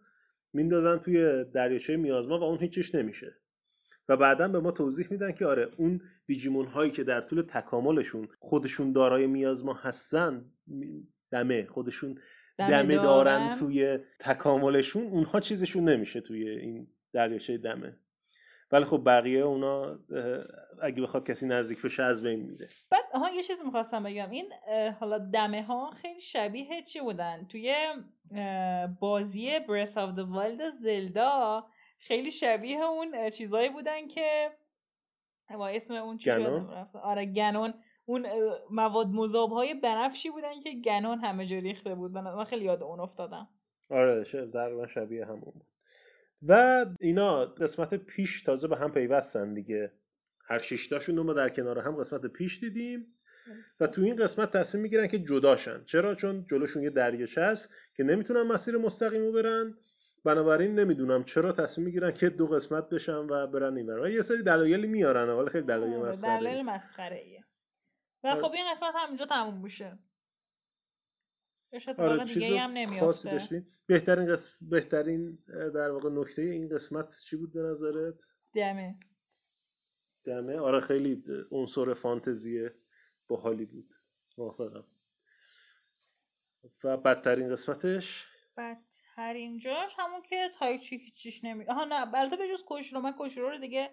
[0.53, 3.35] میندازن توی دریاچه میازما و اون هیچیش نمیشه.
[4.09, 8.27] و بعدا به ما توضیح میدن که آره اون دیجیمون هایی که در طول تکاملشون
[8.39, 10.51] خودشون دارای میازما هستن
[11.31, 12.19] دمه خودشون
[12.57, 13.53] دمه, دارن.
[13.53, 17.99] توی تکاملشون اونها چیزشون نمیشه توی این دریاچه دمه.
[18.71, 19.99] ولی خب بقیه اونا
[20.81, 22.67] اگه بخواد کسی نزدیک بشه از بین میره.
[22.91, 24.29] بعد آها یه چیزی می‌خواستم بگم.
[24.29, 24.53] این
[24.99, 27.75] حالا دمه ها خیلی شبیه چی بودن؟ توی
[28.99, 31.65] بازی برس آف the Wild زلدا
[31.99, 34.51] خیلی شبیه اون چیزایی بودن که
[35.57, 36.31] با اسم اون چی
[37.03, 37.73] آره گنون.
[38.05, 38.27] اون
[38.71, 42.11] مواد مذاب های بنفشی بودن که گنون همه جا ریخته بود.
[42.11, 43.47] من خیلی یاد اون افتادم.
[43.91, 45.65] آره در شبیه همون بود.
[46.47, 49.91] و اینا قسمت پیش تازه به هم پیوستن دیگه.
[50.49, 53.05] هر شیشتاشون رو در کنار هم قسمت پیش دیدیم.
[53.79, 55.83] و تو این قسمت تصمیم می‌گیرن که جداشن.
[55.83, 59.73] چرا؟ چون جلوشون یه دریاچه هست که نمی‌تونن مسیر مستقیم رو برن.
[60.25, 64.43] بنابراین نمی‌دونم چرا تصمیم می‌گیرن که دو قسمت بشن و برن این و یه سری
[64.43, 67.23] دلایلی میارن ولی خیلی دلایل آره، مسخره دلایل مسخره
[68.23, 69.97] و خب این قسمت همینجا تموم میشه.
[71.97, 73.65] آره دیگه هم نمیافته.
[73.87, 74.51] بهترین قسم...
[74.61, 75.37] بهترین
[75.73, 78.15] در واقع نکته این قسمت چی بود به نظرت؟
[78.55, 78.95] دمه.
[80.25, 82.69] دمه؟ آره خیلی عنصر فانتزی
[83.29, 83.85] باحالی بود.
[84.37, 84.83] موافقم.
[86.83, 88.25] و بدترین قسمتش؟
[88.57, 93.49] بدترین جاش همون که تایچی هیچیش نمی آها نه البته به جز کوشرو من کوشرو
[93.49, 93.89] رو دیگه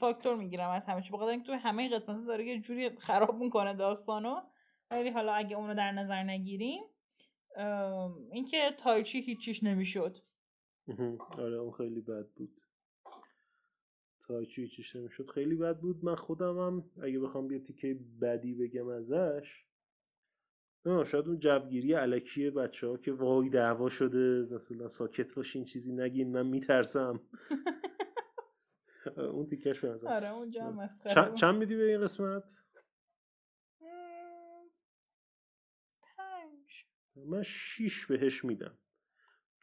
[0.00, 3.74] فاکتور می‌گیرم از همه چی بخاطر اینکه تو همه قسمت داره یه جوری خراب می‌کنه
[3.74, 4.40] داستانو.
[4.90, 6.82] ولی حالا اگه اونو در نظر نگیریم
[8.30, 10.18] اینکه تایچی هیچیش نمی‌شد.
[11.38, 12.60] آره اون خیلی بد بود.
[14.20, 15.30] تایچی هیچیش نمی‌شد.
[15.30, 16.04] خیلی بد بود.
[16.04, 19.64] من خودم هم اگه بخوام یه تیکه بدی بگم ازش
[20.86, 25.92] نه شاید اون جوگیری علکی بچه ها که وای دعوا شده مثلا ساکت باشین چیزی
[25.92, 27.20] نگین من میترسم.
[29.16, 32.64] اون تیکش به آره اونجا مسخره چند میدی به این قسمت؟
[37.16, 38.78] من شیش بهش میدم.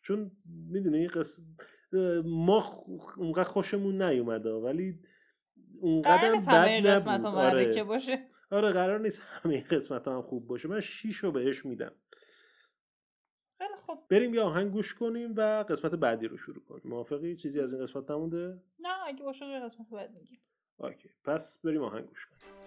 [0.02, 1.40] چون می‌دونی قص...
[2.26, 2.86] ما
[3.18, 5.00] اونقدر خوشمون نیومده ولی
[5.80, 7.26] اونقدر بد نبود.
[7.26, 7.84] آره.
[7.84, 8.28] باشه.
[8.52, 10.68] آره قرار نیست همه قسمت هم خوب باشه.
[10.68, 11.96] من شیش رو بهش میدم.
[13.58, 14.08] خیلی خوب.
[14.10, 16.84] بریم یه آهنگ گوش کنیم و قسمت بعدی رو شروع کنیم.
[16.86, 20.42] موافقی؟ چیزی از این قسمت نمونده؟ نه اگه باشه قسمت بعد میگیم.
[20.78, 21.10] اوکی.
[21.24, 22.61] پس بریم آهنگ گوش کنیم.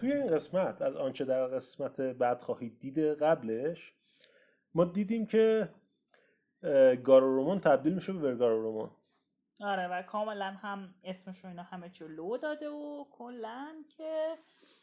[0.00, 3.92] توی این قسمت از آنچه در قسمت بعد خواهید دید قبلش
[4.74, 5.68] ما دیدیم که
[7.04, 8.90] گارورومون تبدیل میشه به ورگارورومون.
[9.60, 14.34] آره و کاملا هم اسمش رو اینا همه چی لو داده و کلا که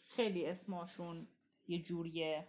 [0.05, 1.27] خیلی اسمشون
[1.67, 2.47] یه جوریه.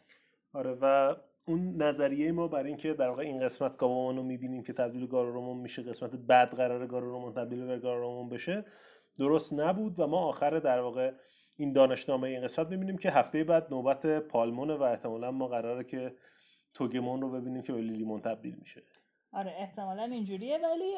[0.52, 4.72] آره و اون نظریه ما برای اینکه در واقع این قسمت گابامون رو می‌بینیم که
[4.72, 8.64] تبدیل گارورومون میشه قسمت بعد قرار گارورومون تبدیل به گارورومون بشه
[9.18, 11.12] درست نبود و ما آخر در واقع
[11.56, 16.16] این دانشنامه این قسمت می‌بینیم که هفته بعد نوبت پالمونه و احتمالا ما قراره که
[16.74, 18.82] توگمون رو ببینیم که به لیلیمون تبدیل میشه.
[19.32, 20.94] آره احتمالا اینجوریه ولی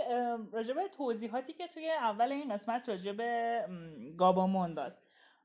[0.53, 3.65] راجبه توضیحاتی که توی اول این قسمت راجبه
[4.17, 4.99] گابامون داد.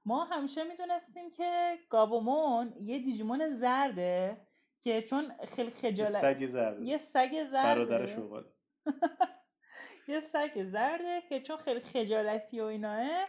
[0.06, 4.38] ما همیشه می‌دونستیم که گابامون یه دیجیمون زرده
[4.80, 6.86] که چون خیلی خجالت یه سگ زرده.
[6.86, 7.86] یه سگ زرده.
[7.86, 8.46] برادر شغال.
[10.08, 13.28] یه سگ زرده که چون خیلی خجالتی و ایناه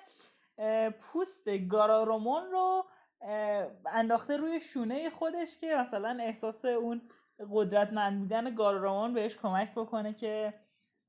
[1.01, 2.85] پوست گارارومون رو
[3.93, 7.03] انداخته روی شونه خودش که مثلا احساس اون
[7.53, 10.55] قدرتمند بودن گارارومون بهش کمک بکنه که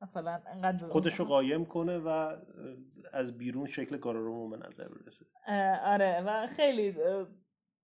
[0.01, 2.35] مثلا انقدر خودش رو قایم کنه و
[3.13, 5.25] از بیرون شکل گارارومون به نظر برسه.
[5.83, 6.97] آره و خیلی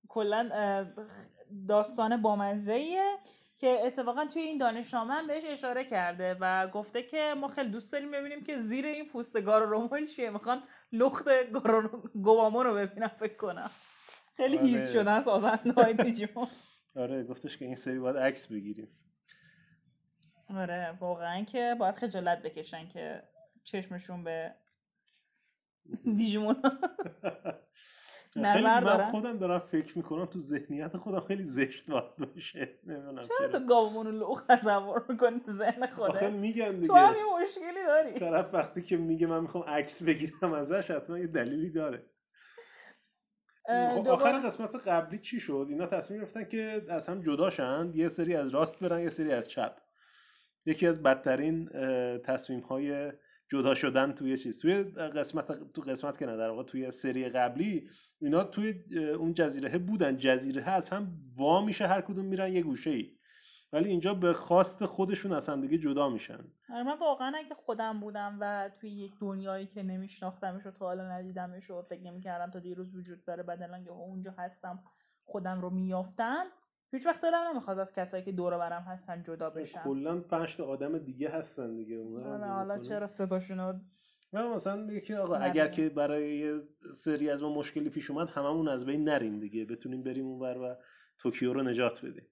[0.08, 0.50] کلا
[1.68, 2.98] داستان بامزه
[3.56, 7.94] که اتفاقا توی این دانشنامه هم بهش اشاره کرده و گفته که ما خیلی دوست
[7.94, 10.30] داریم ببینیم که زیر این پوست گارارومون چیه.
[10.30, 11.26] می‌خوان لخت
[12.14, 13.70] گوامون رو ببینم فکر کنم.
[14.38, 14.68] خیلی آره.
[14.68, 16.48] هیس شدن سازنده های دیجیمون
[16.96, 18.88] آره گفتش که این سری باید عکس بگیریم.
[20.50, 23.24] آره واقعا که باید خجالت بکشن که
[23.64, 24.56] چشمشون به
[26.18, 26.56] دیجیمون
[28.44, 32.80] خیلی من خودم دارم فکر می‌کنم تو ذهنیت خودم خیلی زشت باید باشه.
[32.84, 36.94] نمی‌دونم چرا تو گاومون رو لوخ تصور می‌کنی تو ذهن خودت؟ آخه میگن دیگه تو
[36.94, 38.20] هم یه مشکلی داری.
[38.20, 42.06] طرف وقتی که میگه من می‌خوام عکس بگیرم ازش حتما یه دلیلی داره.
[43.68, 48.36] خب آخر قسمت قبلی چی شد؟ اینا تصمیم گرفتن که از هم جداشن یه سری
[48.36, 49.78] از راست برن یه سری از چپ.
[50.66, 51.70] یکی از بدترین
[52.26, 53.12] تصمیم های
[53.52, 54.60] جدا شدن توی چیز.
[54.60, 57.90] توی قسمت تو قسمت که نه در واقع توی سری قبلی
[58.22, 58.84] اینا توی
[59.20, 60.18] اون جزیره بودن.
[60.18, 61.08] جزیره از هم
[61.38, 63.12] وا میشه هر کدوم میرن یه گوشه ای
[63.74, 66.40] ولی اینجا به خواست خودشون از هم دیگه جدا میشن.
[66.70, 71.10] آره، من واقعا اگه خودم بودم و توی یک دنیایی که نمیشناختمش و تا حالا
[71.10, 74.84] ندیدمش و فکر نمی‌کردم تا دیروز وجود داره بعد الان اونجا هستم
[75.26, 76.46] خودم رو میافتم
[76.92, 80.98] هیچ وقت دلم نمی‌خواد از کسایی که دور برم هستن جدا بشن کلا پنج آدم
[80.98, 82.04] دیگه هستن دیگه.
[82.26, 83.74] آره، حالا چرا صداشونو
[84.34, 86.56] نه مثلا میگه که آقا اگر که برای یه
[86.96, 89.66] سری از ما مشکلی پیش اومد هممون از بین نریم دیگه.
[89.66, 90.76] بتونیم بریم اونور و
[91.20, 92.28] توکیو رو نجات بدیم.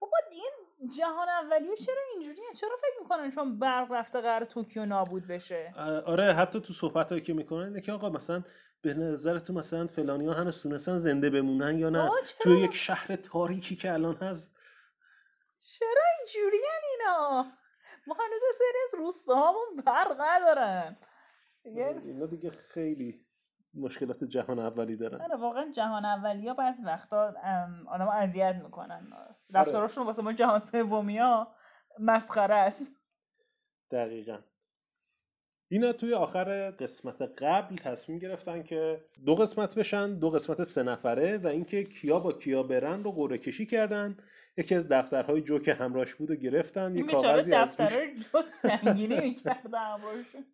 [0.00, 5.26] بابا این جهان اولیه چرا اینجوریه؟ چرا فکر می‌کنن چون برق رفته قرار توکیو نابود
[5.26, 5.74] بشه؟
[6.06, 8.42] آره حتی تو صحبت هایی که می‌کنن که آقا مثلا
[8.82, 13.16] به نظر تو مثلا فلانی ها هنوز تونستن زنده بمونن یا نه؟ تو یک شهر
[13.16, 14.56] تاریکی که الان هست.
[15.58, 16.58] چرا اینجوری
[16.90, 17.46] اینا؟
[18.06, 20.96] ما هنوز سری از روستاهامون برق ندارن.
[21.64, 23.26] اینا دیگه خیلی
[23.74, 25.20] مشکلات جهان اولی دارن.
[25.20, 27.34] آره واقعا جهان اولی ها بعضی وقتا
[27.88, 29.06] آدم اذیت می‌کنن.
[29.54, 31.54] رفتاراشون واسه ما جهان سومی ها
[31.98, 32.96] مسخره است.
[33.90, 34.38] دقیقا.
[35.70, 41.38] اینا توی آخر قسمت قبل تصمیم گرفتن که دو قسمت بشن دو قسمت سه نفره
[41.38, 44.16] و اینکه کیا با کیا برن رو قرعه کشی کردن.
[44.56, 46.96] یکی از دفترهای جو که همراش بود و گرفتن.
[46.96, 50.44] یه کاغذی از دفتر جو سنگینی می‌کرده همراهشون.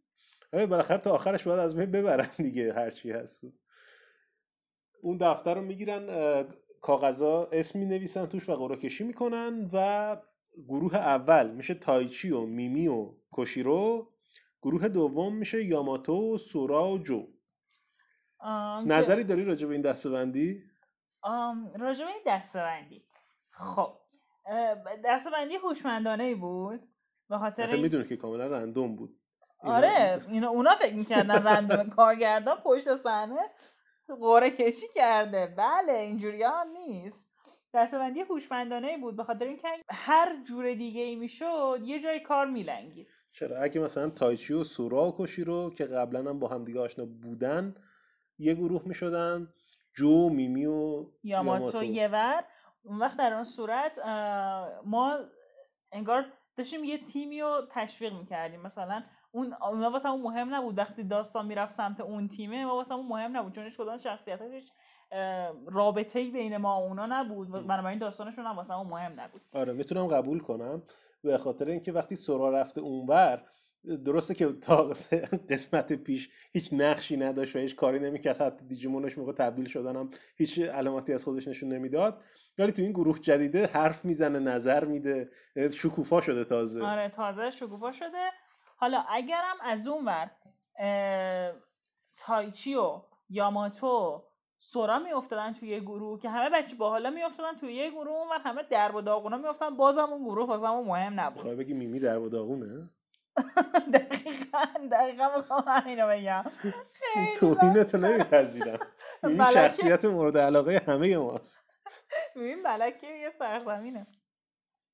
[0.54, 3.44] آره بالاخره تا آخرش باید از بین ببرن دیگه هرچی هست.
[5.02, 6.06] اون دفتر رو می‌گیرن
[6.80, 10.16] کاغذا اسم می نویسن توش و قرعه کشی می‌کنن و
[10.68, 14.12] گروه اول میشه تایچی و میمی و کوشیرو
[14.62, 17.26] گروه دوم میشه یاماتو و سورا و جو
[18.86, 20.62] نظری داری راجع به این دستبندی؟
[21.78, 23.04] راجع به این دستبندی
[23.50, 23.96] خب
[25.04, 26.88] دستبندی هوشمندانه ای بود
[27.28, 27.82] به خاطر این...
[27.82, 29.20] می‌دونه که کاملا رندوم بود.
[29.64, 33.50] آره اینا اونا فکر می‌کردن رندوم کارگردان پشت صحنه
[34.20, 35.54] قره کشی کرده.
[35.58, 37.30] بله اینجوری هم نیست.
[37.74, 39.16] دستبندی هوشمندانه ای بود.
[39.16, 43.08] به خاطر اینکه هر جور دیگه ای می‌شد یه جای کار میلنگید.
[43.32, 47.04] چرا؟ اگه مثلا تایچی و سورا و رو که قبلا هم با هم دیگه آشنا
[47.22, 47.74] بودن
[48.38, 49.48] یه گروه می‌شدن.
[49.96, 52.44] جو میمی و یاماتو یه ور.
[52.82, 53.98] اون وقت در اون صورت
[54.84, 55.18] ما
[55.92, 56.24] انگار
[56.56, 58.60] داشتیم یه تیمی رو تشویق می‌کردیم.
[58.60, 59.02] مثلا
[59.34, 63.06] اون اونا واسه اون مهم نبود وقتی داستان می‌رفت سمت اون تیمه ما واسه اون
[63.06, 63.54] مهم نبود.
[63.54, 64.72] چون هیچ کدوم شخصیتش
[65.66, 69.40] رابطه ای بین ما و اونا نبود بنابراین داستانشون هم واسه اون مهم نبود.
[69.52, 70.82] آره می‌تونم قبول کنم.
[71.22, 73.42] به خاطر اینکه وقتی سورا رفته اونور
[74.04, 74.92] درسته که تا
[75.50, 78.42] قسمت پیش هیچ نقشی نداشت و هیچ کاری نمی‌کرد.
[78.42, 82.22] حتی دیجیمونش موقع تبدیل شدن هم هیچ علامتی از خودش نشون نمی‌داد.
[82.58, 85.30] ولی تو این گروه جدیده حرف می‌زنه نظر میده.
[85.76, 86.84] شکوفا شده تازه.
[86.84, 88.30] آره تازه شکوفا شده.
[88.76, 90.30] حالا اگرم از اون ور
[92.16, 94.24] تایچی و یاماتو
[94.58, 98.62] سورا میافتادن توی یه گروه که همه بچه باحالا میافتادن توی یه گروه و همه
[98.62, 101.46] درب و داغونا میافتادن بازم اون گروه بازم مهم نبود.
[101.58, 102.90] بگی میمی درب و داغونه؟
[103.94, 106.44] دقیقا دقیقا می‌خوام اینو بگم.
[107.36, 108.78] توهینتو نمیپذیرم
[109.24, 111.78] این شخصیت مورد علاقه همه ماست.
[112.36, 114.06] ببین بلکه یه سرزمینه.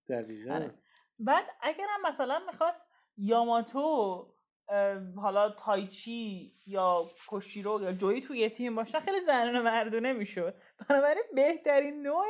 [0.09, 0.55] دقیقا.
[0.55, 0.75] آره.
[1.19, 4.27] بعد اگرم مثلا می‌خواست یاماتو
[5.17, 10.55] حالا تایچی یا کوشیرو یا جوی توی تیم باشن خیلی زنان مردونه می‌شد.
[10.89, 12.25] بنابراین بهترین نوع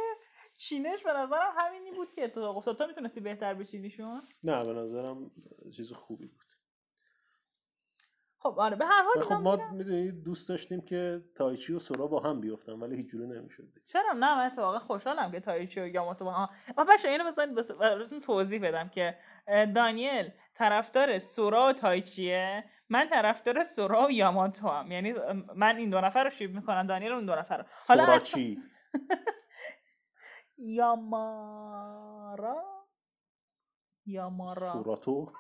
[0.57, 2.79] چینش به نظرم همینی بود که اتفاق افتاد.
[2.79, 5.31] تو می‌تونستی بهتر بچینیشون؟ نه به نظرم
[5.77, 6.50] چیز خوبی بود.
[8.43, 12.21] خب آره به هر حال خب ما می‌دونی دوست داشتیم که تایچی و سورا با
[12.21, 16.25] هم بیفتن ولی هیچ جوره نمی‌شد چرا؟ نه من اتفاقا خوشحالم که تایچی و یاماتو
[16.25, 16.49] با هم
[16.79, 19.19] ما بچا اینو بزنید براتون توضیح بدم که
[19.75, 24.93] دانیل طرفدار سورا و تایچیه من طرفدار سورا و یاماتو هم.
[24.93, 25.15] یعنی
[25.57, 27.65] من این دو نفر رو شیب می‌کنم دانیل اون دو نفر رو.
[27.89, 28.57] حالا چی؟
[30.77, 32.65] یامارا؟
[34.07, 34.73] یامارا.
[34.73, 35.33] سوراتو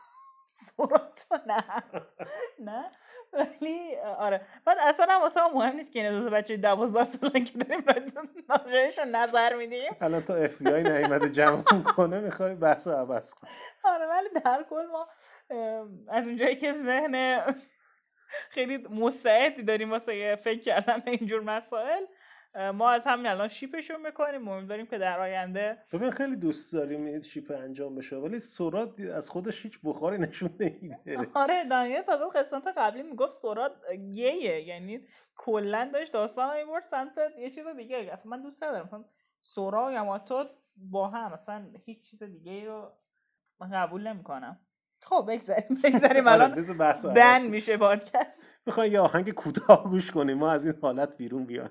[0.50, 1.64] سوراتو نه.
[2.58, 2.90] نه؟
[3.32, 4.40] ولی آره.
[4.64, 7.84] بعد اصلا هم واسه مهم نیست که این دو بچه دوازده سالن که داریم
[8.50, 9.96] نظرشون نظر میدیم.
[10.00, 13.48] الان تا اف بی آی نعیمت جمع کنه می‌خوای بحث رو عوض کن.
[13.84, 15.08] آره ولی در کل ما
[16.08, 17.44] از اونجایی که ذهن
[18.50, 22.04] خیلی مستعدی داریم واسه فکر کردن به اینجور مسائل
[22.74, 24.48] ما از همین الان شیپشون می‌کنیم.
[24.48, 29.30] امیدواریم که در آینده ببین خیلی دوست داریم این شیپ انجام بشه ولی سورات از
[29.30, 31.28] خودش هیچ بخاری نشون نمیده.
[31.34, 33.72] آره دانیل تازه قسمت قبلی می‌گفت سورات
[34.12, 38.10] گیه یعنی کلا داشت داستان می‌برد سمت یه چیز دیگه.
[38.12, 39.04] اصلا من دوست ندارم.
[39.40, 40.44] سورا و یاماتو
[40.76, 42.92] با هم اصلا هیچ چیز دیگه رو
[43.60, 44.60] من قبول نمی‌کنم.
[45.02, 46.28] خب بگذاریم بگذاریم.
[46.28, 48.48] آره، الان بن میشه پادکست.
[48.66, 51.70] می‌خوای یه آهنگ کوتاه گوش کنیم ما از این حالت بیرون بیان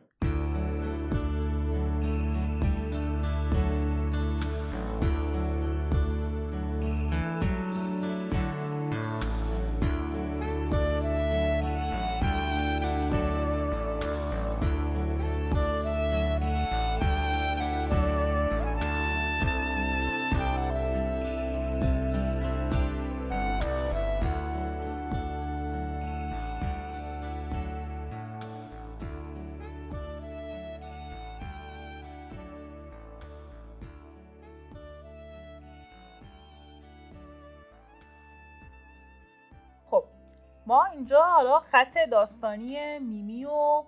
[40.70, 43.84] ما اینجا حالا خط داستانی میمی و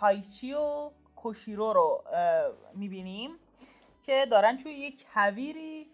[0.00, 2.04] تایچی و کوشیرو رو
[2.74, 3.30] می‌بینیم
[4.02, 5.86] که دارن توی یک کویری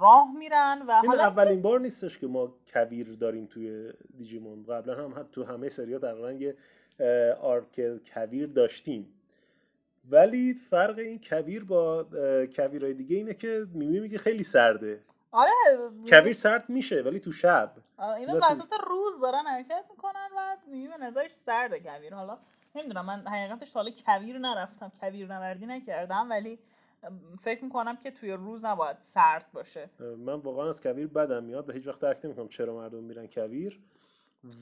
[0.00, 4.62] راه میرن و این اولین بار نیستش که ما کویر داریم توی دیجیمون.
[4.62, 6.56] قبلا هم تو همه سریا تقریبا یه
[7.42, 7.80] آرک
[8.14, 9.14] کویر داشتیم.
[10.10, 12.06] ولی فرق این کویر با
[12.56, 15.00] کویرهای دیگه اینه که میمی میگه خیلی سرده.
[15.32, 15.50] آره.
[16.08, 17.72] کویر سرد میشه ولی تو شب.
[17.98, 22.14] آره اینا وسط روز دارن حرکت می‌کنن و می‌بینی به نظرش سرده کویر.
[22.14, 22.38] حالا
[22.74, 26.58] نمی‌دونم من حقیقتش حالا کویر نرفتم کویر نوردی نکردم ولی
[27.42, 29.90] فکر می‌کنم که توی روز نباید سرد باشه.
[29.98, 33.80] من واقعا از کویر بدم میاد و هیچ وقت درک نمی‌کنم چرا مردم میرن کویر.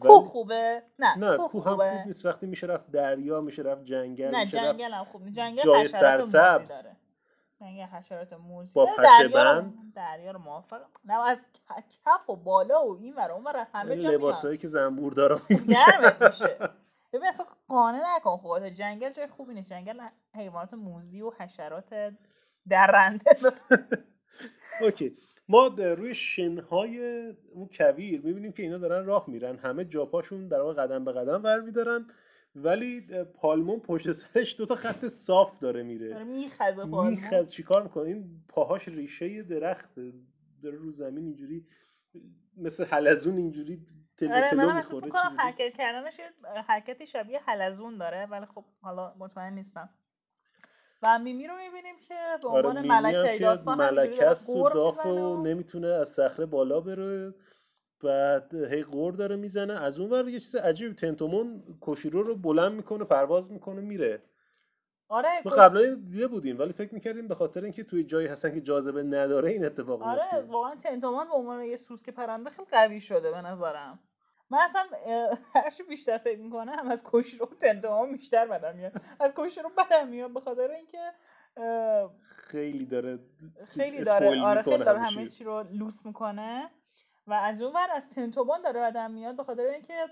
[0.01, 2.27] کوه خوبه؟ نه نه کوه هم خوب نیست.
[2.27, 6.87] وقتی میشه رفت دریا میشه رفت جنگل نه جنگل هم خوب جنگل جای سرسبز.
[7.61, 11.41] یعنی حشرات موزی با پشه بند؟ دریا رو موافق نه از
[12.07, 16.59] کف و بالا و این ور اون همه جا لباسایی که زنبور داره میشه.
[17.13, 19.71] ببین اصلا قانه نکن خودت جنگل جای خوبی نیست.
[19.71, 20.01] جنگل
[20.35, 22.15] حیوانات موزی و حشرات
[22.69, 23.37] درنده.
[24.83, 25.17] اوکی.
[25.49, 29.57] ما روی شنهای اون کویر می‌بینیم که اینا دارن راه میرن.
[29.57, 32.07] همه جاپاشون در واقع قدم به قدم ور میدارن.
[32.65, 36.09] ولی پالمون پشت سرش دوتا خط صاف داره میره.
[36.09, 37.11] داره میخزه پالمون.
[37.11, 39.91] میخز چیکار می‌کنه؟ این پاهاش ریشه درخت.
[40.63, 41.67] داره رو زمین اینجوری
[42.57, 43.87] مثل حلزون اینجوری
[44.17, 46.21] تلو آره تلو می‌خوره حرکت کردنش
[46.67, 49.91] حرکتی شبیه حلزون داره ولی خب حالا مطمئن نیستم.
[51.03, 55.07] و میمی رو می‌بینیم که به آره، عنوان آره ملکه داستان ملکه است و داف
[55.07, 57.35] و نمی‌تونه از صخره بالا بره.
[58.05, 59.73] بعد هی قور داره می‌زنه.
[59.73, 64.23] از اون ور یه چیز عجیب تنتومون کوشیرو رو بلند می‌کنه پرواز می‌کنه میره.
[65.09, 68.61] آره ما قبلا دیده بودیم ولی فکر می‌کردیم به خاطر اینکه توی جایی هستن که
[68.61, 73.01] جاذبه نداره این اتفاق آره میفته واقعا تنتومان به عنوان یه سوسک پرنده خیلی قوی
[73.01, 73.99] شده به نظرم.
[74.51, 74.83] من اصلا
[75.55, 78.93] هرچی بیشتر فکر می‌کنم از کوشرو تنتومان بیشتر بدم میاد.
[79.21, 81.13] از کوشرو بدم میاد به خاطر اینکه
[82.23, 83.19] خیلی داره
[83.67, 84.41] خیلی داره.
[84.43, 86.71] آره خیلی داره همه چی رو لوس می‌کنه.
[87.29, 90.07] و از اون ور از تنتوبان داره بدم میاد به خاطر اینکه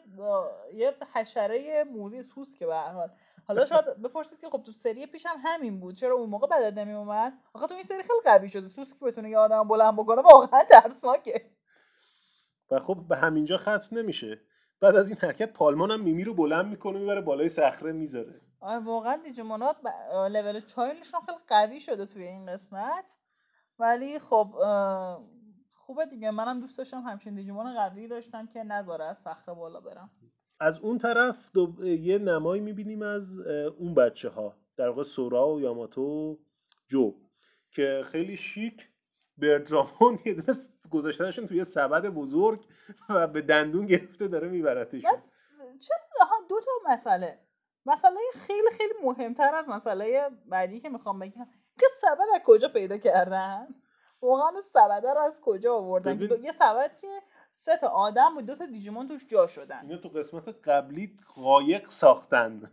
[0.75, 3.11] یه حشره موزی سوس که به حال.
[3.49, 5.95] حالا شاید بپرسید که خب تو سری پیش هم همین بود.
[5.95, 8.69] چرا اون موقع بدت نمی اومد آخه تو این سری خیلی قوی شده.
[8.69, 11.51] سوس که بتونه یه آدم بلند بکنه واقعا ترسناکه.
[12.71, 14.41] و خب به همینجا ختم نمیشه.
[14.81, 18.41] بعد از این حرکت پالمان هم میمی رو بلند می‌کنه می‌بره بالای صخره می‌ذاره.
[18.61, 19.89] آره واقعا دیجیمونات ب...
[20.12, 23.17] لول چایلشون خیلی قوی شده توی این قسمت.
[23.79, 24.55] ولی خب
[25.87, 26.30] خوبه دیگه.
[26.30, 30.11] منم دوست داشتم همچین دیجیمون قوی داشتم که نذاره از صخره بالا برم.
[30.61, 31.74] از اون طرف دو...
[31.84, 33.39] یه نمایی می‌بینیم از
[33.78, 36.37] اون بچه ها در واقع سورا و یاماتو و
[36.89, 37.14] جو.
[37.70, 38.89] که خیلی شیک
[39.39, 40.59] بردرامون یه دونه
[40.91, 42.66] گذاشتنشون توی سبد بزرگ
[43.09, 45.22] و به دندون گرفته داره میبرتشون
[45.61, 47.39] چرا دو تا مسئله.
[47.87, 51.47] مسئله خیلی خیلی مهمتر از مسئله بعدی که می‌خوام بگم.
[51.80, 53.66] که سبد از کجا پیدا کردن؟
[54.23, 58.67] واقعا سبد رو از کجا آوردن؟ یه سبد که سه تا آدم و دو تا
[58.67, 59.81] دیجیمون توش جا شدن.
[59.83, 62.71] اینو تو قسمت قبلی قایق ساختن.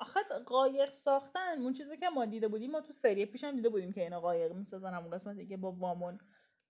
[0.00, 3.68] آخه قایق ساختن اون چیزی که ما دیده بودیم ما تو سری پیش هم دیده
[3.68, 6.18] بودیم که اینا قایق می‌سازن همون قسمتی که با وامون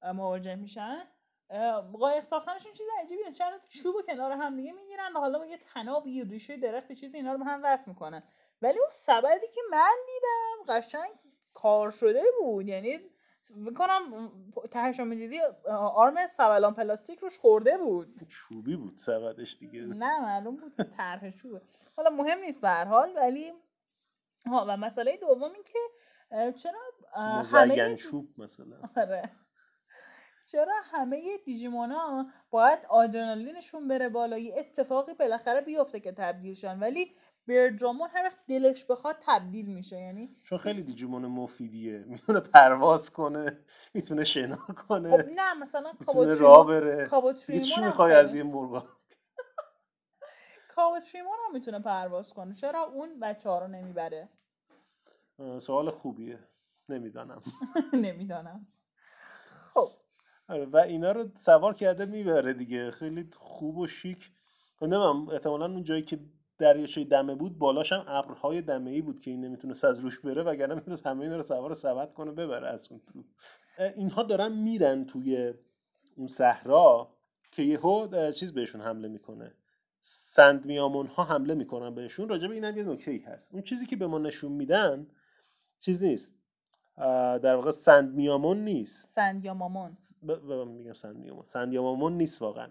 [0.03, 1.03] مواجه میشن.
[2.01, 3.39] قایق ساختنشون چیز عجیبی نیست.
[3.39, 7.17] چند چوب کنار هم دیگه می‌گیرن و حالا با یه تناب یه ریشه درخت چیزی
[7.17, 8.23] اینا رو به هم وصل می‌کنن.
[8.63, 11.11] ولی اون سبدی که من دیدم قشنگ
[11.55, 12.69] کار شده بود.
[12.69, 13.01] یعنی
[13.55, 14.33] می‌کنم
[14.71, 18.29] تهش رو می‌دیدی آرم سبلان پلاستیک روش خورده بود.
[18.29, 19.81] چوبی بود سبدش دیگه.
[19.81, 21.63] نه معلوم بود که طرح چوبه.
[21.97, 23.53] حالا مهم نیست به حال ولی
[24.47, 25.79] ها و مسئله دوم این که
[26.53, 26.81] چرا
[27.53, 28.77] همه چوب مثلا.
[28.97, 29.31] آره.
[30.47, 36.79] چرا همه دیجیمونا باید آدرنالینشون بره بالا؟ یه اتفاقی بالاخره بیفته که تبدیل شن.
[36.79, 37.17] ولی
[37.51, 43.59] بردرامون هر وقت دلش بخواد تبدیل میشه یعنی چون خیلی دیجیمون مفیدیه می‌تونه پرواز کنه
[43.95, 47.09] می‌تونه شنا کنه خب نه مثلا می‌تونه راه بره.
[47.61, 48.85] چی می‌خوای از یه مرغا؟
[50.77, 52.55] کابوتریمون هم می‌تونه پرواز کنه.
[52.55, 54.29] چرا اون بچه ها رو نمی‌بره؟
[55.59, 56.39] سوال خوبیه.
[56.89, 57.43] نمی‌دانم.
[57.93, 58.67] نمی‌دانم.
[59.75, 59.93] خب.
[60.49, 62.91] آره و اینا رو سوار کرده می‌بره دیگه.
[62.91, 64.31] خیلی خوب و شیک.
[64.83, 66.19] نمیم احتمالا اون جایی که
[66.61, 70.43] دریاچه دمه بود بالاش هم ابرهای دمه ای بود که این نمی‌تونست از روش بره
[70.43, 73.25] وگرنه می‌تونست همه اینا رو سوار سبد کنه ببره از اون تو.
[73.97, 75.55] اینها دارن میرن توی
[76.17, 77.09] اون صحرا
[77.53, 79.55] که یهو چیز بهشون حمله می‌کنه.
[80.01, 82.29] سند میامون ها حمله می‌کنن بهشون.
[82.29, 83.55] راجع به اینم یه نکته هست.
[83.55, 85.07] اون چیزی که به ما نشون میدن
[85.79, 86.37] چیز نیست.
[87.43, 89.07] در واقع سند میامون نیست.
[89.07, 90.53] سند یامامون ب...
[90.53, 91.43] میگم سند میامون.
[91.43, 92.69] سند یامامون نیست واقعا.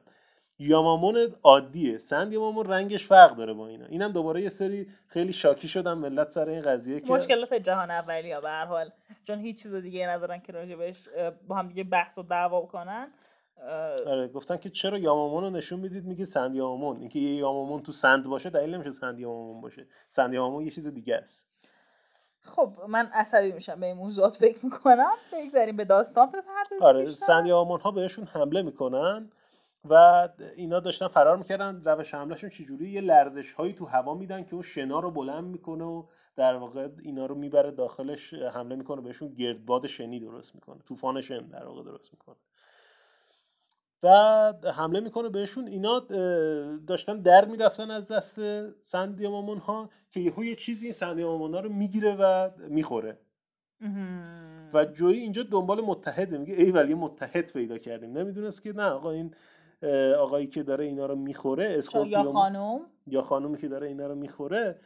[0.60, 1.97] یامامون عادیه.
[1.97, 3.86] سند یامامون رنگش فرق داره با اینا.
[3.86, 8.32] اینم دوباره یه سری خیلی شاکی شدن ملت سر این قضیه که مشکلات جهان اولی
[8.32, 8.91] ها به هر حال.
[9.24, 11.10] چون هیچ چیز دیگه ندارن که راجع بهش
[11.47, 13.07] با هم دیگه بحث و دعوا کنن.
[14.07, 16.99] آره گفتن که چرا یامامون رو نشون می‌دید؟ میگه سند یامامون.
[16.99, 19.88] اینکه یه یامامون تو سند باشه دلیل نمیشه سند یامامون باشه.
[20.10, 21.47] سند یامامون یه چیز دیگه است.
[22.41, 25.14] خب من عصبی میشم به این موضوعات فکر می‌کنم.
[25.34, 29.32] بگذاریم به داستان بپردازیم آره سند ها بهشون حمله می‌کنن.
[29.89, 31.81] و اینا داشتن فرار می‌کردن.
[31.85, 35.83] روش حملهشون چجوری؟ یه لرزش هایی تو هوا میدن که اون شنا رو بلند می‌کنه
[35.83, 36.03] و
[36.35, 39.33] در واقع اینا رو می‌بره داخلش حمله می‌کنه بهشون.
[39.33, 40.79] گردباد شنی درست می‌کنه.
[40.85, 42.35] طوفان شن در واقع درست می‌کنه.
[44.03, 44.09] و
[44.75, 45.67] حمله می‌کنه بهشون.
[45.67, 45.99] اینا
[46.87, 48.39] داشتن در می‌رفتن از دست
[48.80, 53.17] سندیانمامون ها که یهو یه چیزی این سندیانمامون ها رو می‌گیره و می‌خوره.
[54.73, 56.37] و جویی اینجا دنبال متحده.
[56.37, 58.17] میگه ای ولی متحد پیدا کردیم.
[58.17, 59.35] نمی‌دونست که نه آقا این
[60.19, 64.15] آقایی که داره اینا رو می‌خوره اسکورپیو یا خانم یا خانومی که داره اینا رو
[64.15, 64.80] می‌خوره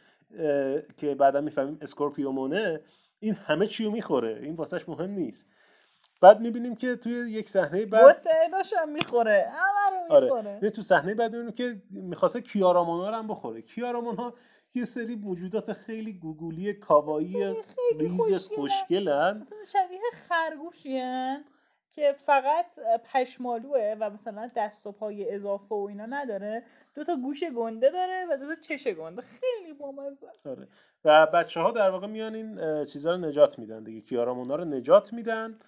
[0.96, 2.80] که بعدا می‌فهمیم اسکورپیومونه
[3.20, 5.46] این همه چی رو می‌خوره؟ این واسهش مهم نیست.
[6.20, 8.26] بعد می‌بینیم که توی یک صحنه بعد
[8.76, 10.50] هم می‌خوره همه رو می‌خوره.
[10.56, 10.70] آره.
[10.70, 13.62] تو صحنه بعد می‌بینیم که می‌خواسته کیارامونا رو هم بخوره.
[13.62, 14.34] کیارامون ها
[14.74, 17.54] یه سری موجودات خیلی گوگولی کاوایی
[17.98, 19.46] ریز خوشگلن.
[19.66, 21.44] شبیه خرگوشیان
[21.94, 22.66] که فقط
[23.12, 26.62] پشمالوه و مثلا دست و پای اضافه و اینا نداره.
[26.94, 29.22] دو تا گوش گنده داره و دو تا چش گنده.
[29.22, 30.46] خیلی بامزه است.
[30.46, 30.68] آره.
[31.04, 34.00] و بچه ها در واقع میان این چیزها رو نجات میدن دیگه.
[34.00, 35.58] کیارامونا رو نجات میدن.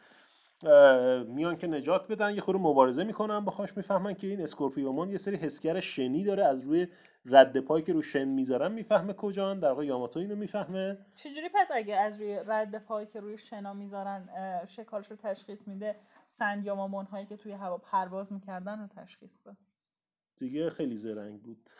[1.26, 2.34] میان که نجات بدن.
[2.34, 6.44] یه خورده مبارزه می‌کنن باهاش می‌فهمن که این اسکورپیومون یه سری حسگر شنی داره.
[6.44, 6.86] از روی
[7.26, 9.60] رد پایی که رو شن می‌ذارن می‌فهمه کجان.
[9.60, 10.98] در واقع یاماتو اینو می‌فهمه.
[11.16, 14.28] چجوری پس اگه از روی رد پایی که روی شنا می‌ذارن
[14.66, 15.96] شکارش رو تشخیص میده
[16.28, 19.56] سنگ یا هایی که توی هوا پرواز می‌کردن رو تشخیص ده
[20.36, 21.70] دیگه خیلی زرنگ بود.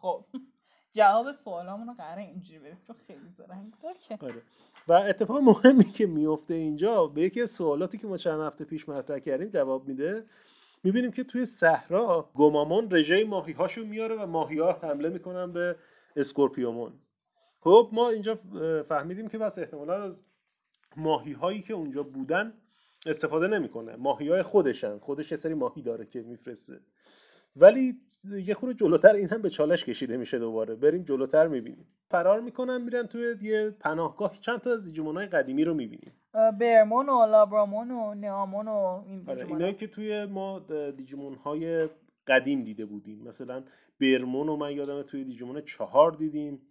[0.00, 0.24] خب.
[0.92, 2.78] جواب سوالامون رو قراره اینجوری بدیم.
[2.86, 4.22] تو خیلی زرنگ بود.
[4.22, 4.42] آره.
[4.88, 8.88] و اتفاق مهمی که میفته اینجا به یکی از سوالاتی که ما چند هفته پیش
[8.88, 10.26] مطرح کردیم جواب میده.
[10.84, 15.76] می‌بینیم که توی صحرا گمامون رژه ماهی هاشو میاره و ماهی ها حمله می‌کنن به
[16.16, 16.92] اسکورپیومون.
[17.60, 18.34] خب ما اینجا
[18.82, 20.22] فهمیدیم که بس احتمالا از
[20.96, 22.52] ماهی هایی که اونجا بودن
[23.08, 23.96] استفاده نمی‌کنه.
[23.96, 24.98] ماهی های خودشن.
[24.98, 26.80] خودش یه سری ماهی داره که میفرسته.
[27.56, 27.94] ولی
[28.44, 30.74] یه خورده جلوتر این هم به چالش کشیده میشه دوباره.
[30.74, 31.86] بریم جلوتر می‌بینیم.
[32.10, 34.38] فرار می‌کنن میرن توی یه پناهگاه.
[34.40, 36.12] چند تا از دیجیمون قدیمی رو می‌بینیم.
[36.60, 41.88] برمون و لابرامون و نیامون و این آره اینایی که توی ما دیجیمون های
[42.26, 43.22] قدیم دیده بودیم.
[43.22, 43.64] مثلا
[44.00, 46.62] برمون رو من یادم توی دیجیمون چهار دیدیم.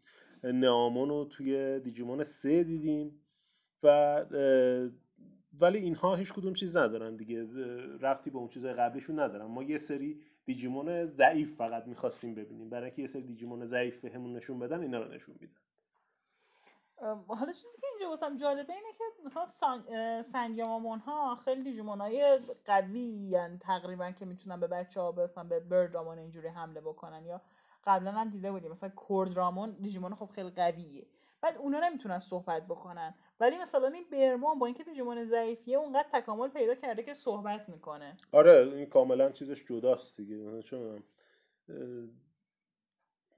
[0.43, 3.21] نیامون رو توی دیجیمون سه دیدیم.
[3.83, 4.25] و
[5.59, 7.47] ولی اینها هیچ کدوم چیز ندارن دیگه
[7.99, 9.45] رفتی به اون چیزای قبلیشون ندارن.
[9.45, 12.69] ما یه سری دیجیمون ضعیف فقط می‌خواستیم ببینیم.
[12.69, 15.55] برای اینکه یه سری دیجیمون ضعیف همون نشون بدن اینا رو نشون میدن.
[17.27, 23.37] حالا چیزی که اینجا واسم جالبه اینه که مثلا سنگیامامون ها خیلی دیجیمون های قوی
[23.61, 27.41] تقریبا که می‌تونن به بچه ها برسن به بردرامون اینجوری حمله بکنن یا
[27.83, 28.71] قبلا هم دیده بودیم.
[28.71, 31.07] مثلا کوردرامون دیجیمون خب خیلی قویه.
[31.41, 33.15] بعد اونا نمی‌تونن صحبت بکنن.
[33.39, 38.17] ولی مثلا این برمان با اینکه دیجیمون ضعیفیه اونقدر تکامل پیدا کرده که صحبت می‌کنه.
[38.31, 40.61] آره این کاملا چیزش جداست دیگه.
[40.61, 41.03] چون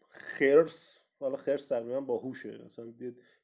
[0.09, 2.65] خرس حالا خرس تقریبا باهوشه.
[2.65, 2.93] مثلا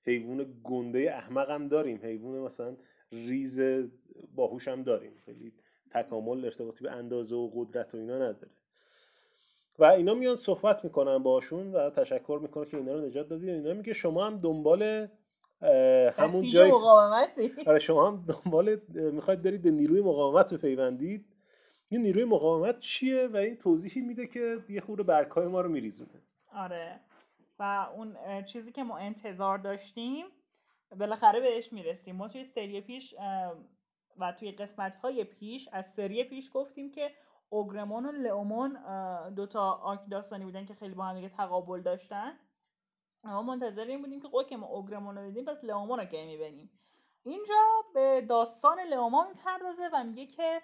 [0.04, 2.00] حیوان گنده احمق هم داریم.
[2.04, 2.76] حیوان مثلا
[3.12, 3.62] ریز
[4.36, 5.22] باهوش هم داریم.
[5.26, 5.54] خیلی
[5.92, 8.52] تکامل ارتباطی به اندازه و قدرت و اینا نداره.
[9.80, 13.74] و اینا میان صحبت می‌کنن باشون و تشکر می‌کنه که اینا رو نجات دادید اینا
[13.74, 15.08] میگه شما هم دنبال
[16.18, 21.26] همون جای مقاومتی؟ آره شما هم دنبال می‌خواید برید به نیروی مقاومت بپیوندید.
[21.90, 26.22] این نیروی مقاومت چیه؟ و این توضیحی میده که یه خورده برکای ما رو میریزونه.
[26.54, 27.00] آره.
[27.60, 30.26] و اون چیزی که ما انتظار داشتیم
[31.00, 32.16] بالاخره بهش می‌رسیم.
[32.16, 33.16] ما توی سری پیش
[34.20, 37.12] و توی قسمت های پیش از سری پیش گفتیم که
[37.50, 38.78] اوگرمون و لئومون
[39.36, 42.32] دوتا آرک داستانی بودن که خیلی با هم دیگه تقابل داشتن.
[43.26, 46.70] ما منتظر این بودیم که که ما اوگرمون رو دیدیم پس لئومون رو که می‌بینیم.
[47.24, 47.56] اینجا
[47.94, 50.62] به داستان لئومون می‌پردازه و میگه که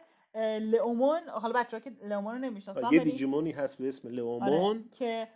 [0.59, 4.77] لئومون حالا بچه ها که لئومون رو نمی‌شناسن یه دیجیمونی هست به اسم لئومون.
[4.77, 5.27] آره، که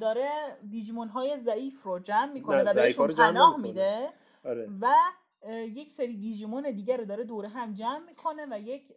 [0.00, 0.28] داره
[0.70, 4.08] دیجیمون های ضعیف رو جمع می‌کنه و بهشون پناه میده
[4.44, 4.68] آره.
[4.80, 4.94] و
[5.50, 8.92] یک سری دیجیمون دیگر رو داره دوره هم جمع می‌کنه و یک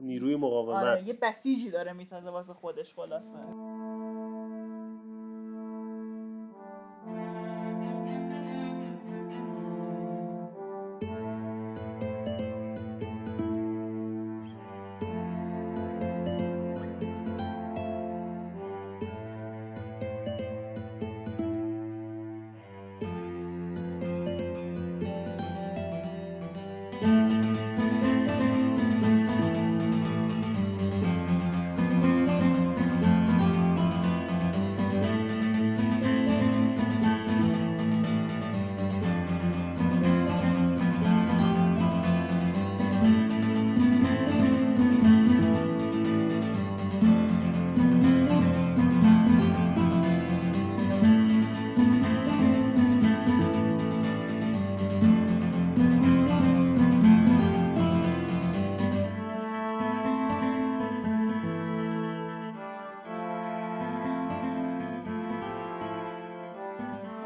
[0.00, 0.84] نیروی مقاومت.
[0.84, 3.38] آره، یه بسیجی داره می‌سازه واسه خودش خلاصه.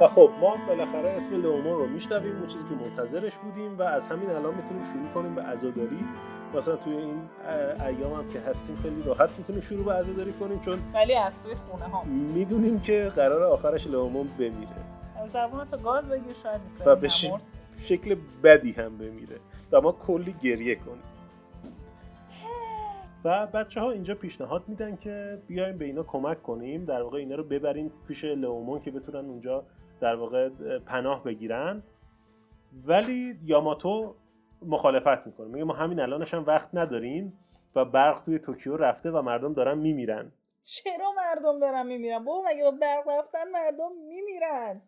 [0.00, 4.30] خب ما بالاخره اسم لومون رو میشنویم اون چیزی که منتظرش بودیم و از همین
[4.30, 6.04] الان می‌تونیم شروع کنیم به عزاداری.
[6.54, 7.20] مثلا توی این
[7.86, 11.54] ایام هم که هستیم خیلی راحت می‌تونیم شروع به عزاداری کنیم چون ولی از توی
[11.54, 12.04] خونه ها.
[12.04, 14.68] می‌دونیم که قرار آخرش لومون بمیره.
[15.32, 17.08] زبون تو گاز بگیر شاید و به
[17.82, 19.36] شکل بدی هم بمیره.
[19.72, 21.02] و ما کلی گریه کنیم.
[23.24, 26.84] و بچه ها اینجا پیشنهاد میدن که بیایم به اینا کمک کنیم.
[26.84, 29.64] در واقع اینا رو ببریم پیش لئومون که بتونن اونجا
[30.00, 31.82] در واقع پناه بگیرن.
[32.86, 34.14] ولی یاماتو
[34.62, 35.48] مخالفت می‌کنه.
[35.48, 37.38] میگه ما همین الانش هم وقت نداریم
[37.74, 40.32] و برق توی توکیو رفته و مردم دارن میمیرن.
[40.60, 44.82] چرا مردم دارن میمیرن؟ بابا مگه با برق رفتن مردم میمیرن؟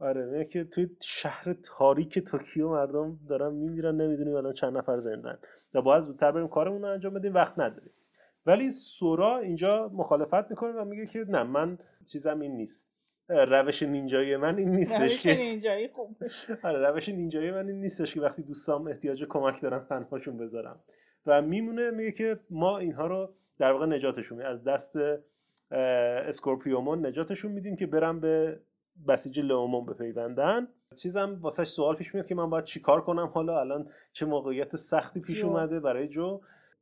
[0.00, 5.38] آره که توی شهر تاریک توکیو مردم دارن میمیرن نمی‌دونیم الان چند نفر زندن.
[5.74, 7.90] و باید زودتر بریم کارمون رو انجام بدیم وقت نداریم.
[8.46, 11.78] ولی سورا اینجا مخالفت می‌کنه و میگه که نه من
[12.12, 12.93] چیزم این نیست.
[13.28, 15.36] روش نینجایی من این نیستش روش که.
[15.36, 16.16] نینجایی خوب
[16.62, 20.80] آره روش نینجایی من این نیستش که وقتی دوستام احتیاج کمک دارن تنهاشون بذارم.
[21.26, 24.96] و میمونه میگه که ما اینها رو در واقع نجاتشون از دست
[25.70, 28.60] اسکورپیومون نجاتشون میدیم که برم به
[29.08, 30.68] بسیج لئومون بپیوندن.
[30.94, 35.20] چیزم واسهش سوال پیش میاد که من باید چیکار کنم؟ حالا الان چه موقعیت سختی
[35.20, 35.44] پیش.
[35.44, 36.40] اومده برای جو.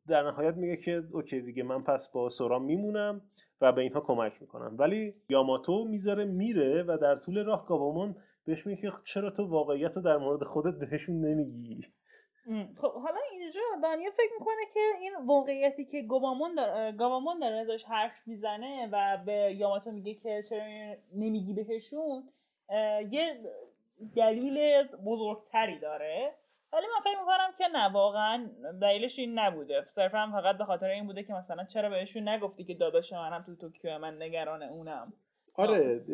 [0.09, 3.23] در نهایت میگه که okay دیگه من پس با سورا میمونم
[3.61, 4.77] و به اینها کمک می‌کنم.
[4.79, 9.97] ولی یاماتو می‌ذاره میره و در طول راه گابامون بهش میگه که چرا تو واقعیت
[9.97, 11.81] رو در مورد خودت بهشون نمیگی؟
[12.77, 17.85] خب حالا اینجا دانیل فکر می‌کنه که این واقعیتی که گوامون داره گاوامون داره ازش
[17.85, 20.63] حرف می‌زنه و به یاماتو میگه که چرا
[21.15, 22.29] نمیگی بهشون
[23.11, 23.41] یه
[24.17, 26.35] دلیل بزرگتری داره.
[26.73, 28.49] ولی من فکر می‌کنم که نه واقعا
[28.81, 29.83] دلیلش این نبوده.
[29.83, 33.57] صرفا فقط به خاطر این بوده که مثلا چرا بهشون نگفتی که داداش منم تو
[33.57, 35.13] توکیو من نگران اونم.
[35.55, 36.05] آره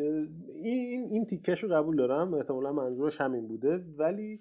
[0.63, 2.33] این این تیکش رو قبول دارم.
[2.33, 3.77] احتمالا منظورش همین بوده.
[3.97, 4.39] ولی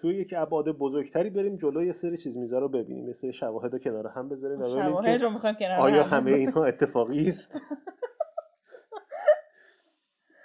[0.00, 3.06] توی یک ابعاد بزرگتری بریم جلو یه سری چیز میزا رو ببینیم.
[3.06, 6.30] یه سری شواهد رو کنار هم بذاریم و شواهد که رو کنار آیا هم همه.
[6.30, 7.60] اینها اتفاقی است.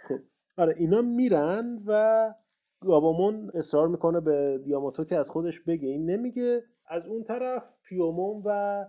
[0.07, 0.19] خب.
[0.57, 2.33] آره اینا میرن و
[2.81, 5.87] گابومون اصرار می‌کنه به یاماتو که از خودش بگه.
[5.87, 6.63] این نمیگه.
[6.89, 8.85] از اون طرف پیومون و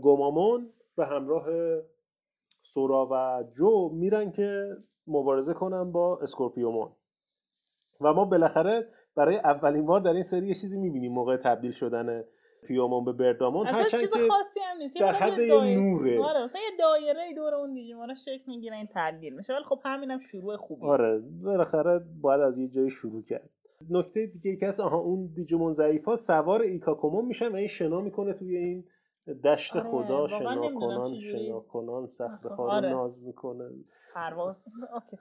[0.00, 1.46] گومامون به همراه
[2.60, 4.76] سورا و جو میرن که
[5.06, 6.92] مبارزه کنن با اسکورپیومون.
[8.00, 12.24] و ما بالاخره برای اولین بار در این سری یه چیزی می‌بینیم موقع تبدیل شدن
[12.62, 15.00] پیومون به بردامون هرچند چیز خاصی هم نیست.
[15.00, 16.22] در حد یه نوره.
[16.24, 19.54] آره مثلا یه دایره دور اون دیجیمونا شکل می‌گیره این تبدیل میشه.
[19.54, 23.50] ولی خب همینم شروع خوبی آره بالاخره باید از یه جایی شروع کرد.
[23.90, 28.00] نکته دیگه که هست آها اون دیجیمون ضعیف ها سوار ایکاکومون میشن و این شنا
[28.00, 28.84] می‌کنه توی این
[29.44, 30.26] دشت آره، خدا.
[30.28, 31.18] شنا کنان.
[31.18, 32.90] شنا کنان سخت ها آره.
[32.90, 33.70] ناز می‌کنه.
[34.14, 34.64] پرواز.
[34.94, 35.16] okay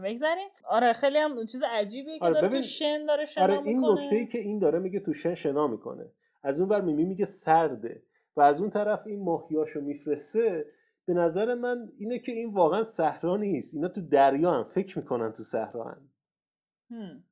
[0.00, 0.48] بگذاریم.
[0.68, 3.80] آره خیلی هم چیز عجیبیه که آره، داره ببین- تو شن داره شنا آره این
[3.80, 4.04] می‌کنه.
[4.04, 6.12] نکته ای که این داره میگه تو شن شنا می‌کنه.
[6.42, 8.02] از اون ور میمی میگه سرده
[8.36, 10.66] و از اون طرف این ماهیاشو میفرسته
[11.04, 13.74] به نظر من اینه که این واقعا صحرا نیست.
[13.74, 16.10] اینا تو دریا هم فکر می‌کنن تو صحرا هم.
[16.90, 17.24] هم.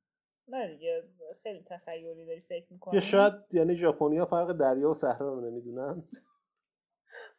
[0.47, 1.03] نه دیگه
[1.43, 2.95] خیلی تخیلی داری فکر می‌کنی.
[2.95, 6.03] یا شاید یعنی ژاپنیا فرق دریا و صحرا رو نمی‌دونن.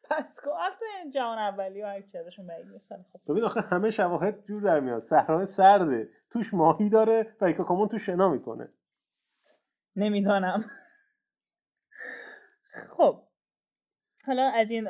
[0.05, 1.87] پس البته جهان اولی و
[2.21, 2.93] ازشون بعید نیست
[3.29, 5.03] ببین آخه همه شواهد جور در میاد.
[5.03, 6.09] صحرای سرده.
[6.31, 8.73] توش ماهی داره و ایکاکامون توش شنا می‌کنه.
[9.97, 10.65] نمی‌دانم.
[12.73, 13.23] خب
[14.27, 14.85] حالا از این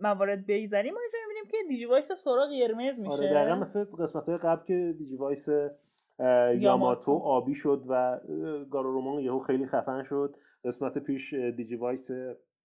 [0.00, 3.12] موارد بگذریم ما اینجا می‌بینیم که دیجی وایس سورا قرمز میشه.
[3.12, 5.48] آره دقیقا مثل قسمت های قبل که دیجی وایس
[6.58, 8.20] یاماتو آبی شد و
[8.70, 10.36] گارورومون یهو خیلی خفن شد.
[10.64, 12.10] قسمت پیش دیجی وایس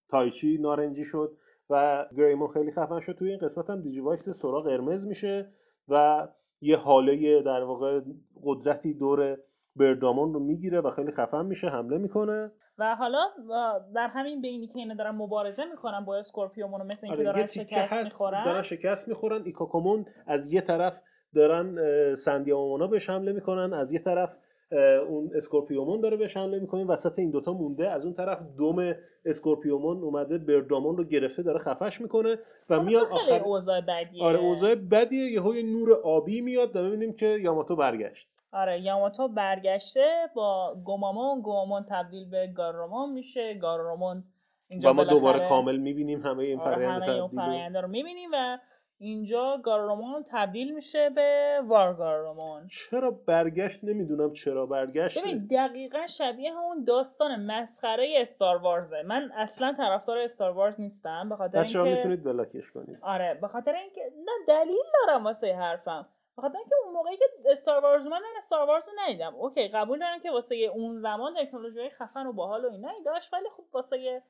[0.08, 1.36] تایچی نارنجی شد
[1.70, 3.12] و گریمون خیلی خفن شد.
[3.12, 5.52] توی این قسمت هم دیجی وایس سورا قرمز میشه
[5.88, 6.28] و
[6.60, 8.00] یه هاله در واقع
[8.42, 9.38] قدرتی دور
[9.76, 12.52] بردامون رو می‌گیره و خیلی خفن میشه حمله می‌کنه.
[12.80, 13.20] و حالا
[13.94, 18.04] در همین حینی که اینا دارن مبارزه می‌کنن با اسکورپیومون مثل اینکه آره دارن شکست
[18.04, 18.44] می‌خورن.
[18.44, 21.02] دارن شکست می‌خورن ایکاکومون از یه طرف
[21.34, 21.76] دارن
[22.14, 24.36] سندیانمامونا بهش حمله می‌کنن از یه طرف
[25.08, 30.02] اون اسکورپیومون داره بهش حمله می‌کنه وسط این دوتا مونده از اون طرف دوم اسکورپیومون
[30.02, 32.36] اومده بردامون رو گرفته داره خفش می‌کنه
[32.70, 34.24] و میاد خیلی آخر اوضاع بدیه.
[34.24, 38.39] آره اوضاع بدیه یه نور آبی میاد و ببینیم که یاماتو برگشت.
[38.52, 43.54] آره یاماتو برگشته با گومامون گومامون تبدیل به گارومون میشه.
[43.54, 44.24] گارومون
[44.68, 47.88] اینجا و ما دوباره کامل می‌بینیم همه این آره فرآیند رو.
[47.88, 48.58] می‌بینیم و
[48.98, 55.18] اینجا گارومون تبدیل میشه به وارگارومون چرا برگشت؟ نمی‌دونم چرا برگشت.
[55.18, 61.36] ببین دقیقا شبیه همون داستان مسخره استار وارزه من اصلا طرفدار استار وارز نیستم به
[61.36, 62.98] خاطر اینکه می‌تونید بلاکش کنید.
[63.02, 66.08] آره به خاطر اینکه نه دلیل دارم واسه حرفم.
[66.40, 69.34] به خاطر اینکه اون موقعی که استار وارز من استار وارز رو ندیدم.
[69.34, 73.48] اوکی قبول دارم که واسه اون زمان تکنولوژی خفن و باحال و اینا داشت ولی
[73.48, 74.22] خب واسه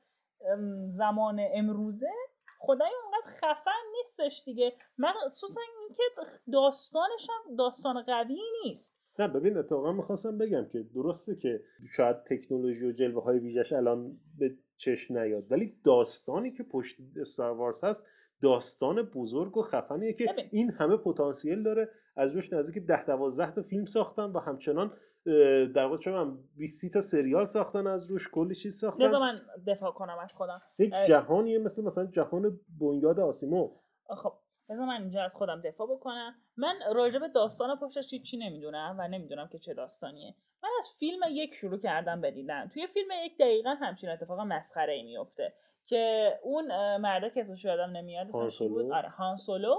[0.87, 2.11] زمان امروزه
[2.59, 4.73] خدای اونقدر خفن نیستش دیگه.
[4.97, 6.03] مخصوصا اینکه
[6.51, 9.01] داستانش هم داستان قوی نیست.
[9.19, 11.61] نه ببین اتفاقا می‌خواستم بگم که درسته که
[11.95, 17.51] شاید تکنولوژی و جلوه های ویژش الان به چشم نیاد ولی داستانی که پشت استار
[17.51, 18.07] وارز هست
[18.41, 20.47] داستان بزرگ و خفنیه که ببین.
[20.51, 21.89] این همه پتانسیل داره.
[22.15, 24.91] از روش نزدیک ده دوازده تا فیلم ساختن و همچنان
[25.75, 29.03] در واقع هم 20 تا سریال ساختن از روش کلی چیز ساختن.
[29.05, 29.35] لذا من
[29.67, 30.59] دفاع کنم از خودم.
[30.79, 30.93] یک.
[31.07, 33.69] جهانیه مثل مثلا جهان بنیاد آسیمو.
[34.17, 34.33] خب
[34.69, 36.35] بذار من اینجا از خودم دفاع بکنم.
[36.57, 40.35] من راجع به داستان پشتش چی نمی‌دونم و نمی‌دونم که چه داستانیه.
[40.63, 45.03] من از فیلم یک شروع کردم بدیدن توی فیلم یک دقیقا همچین اتفاق مسخره ای
[45.03, 45.53] میفته
[45.87, 49.75] که اون مرده که اسمش یادم نمیاد اسمش بود؟ آره هانسولو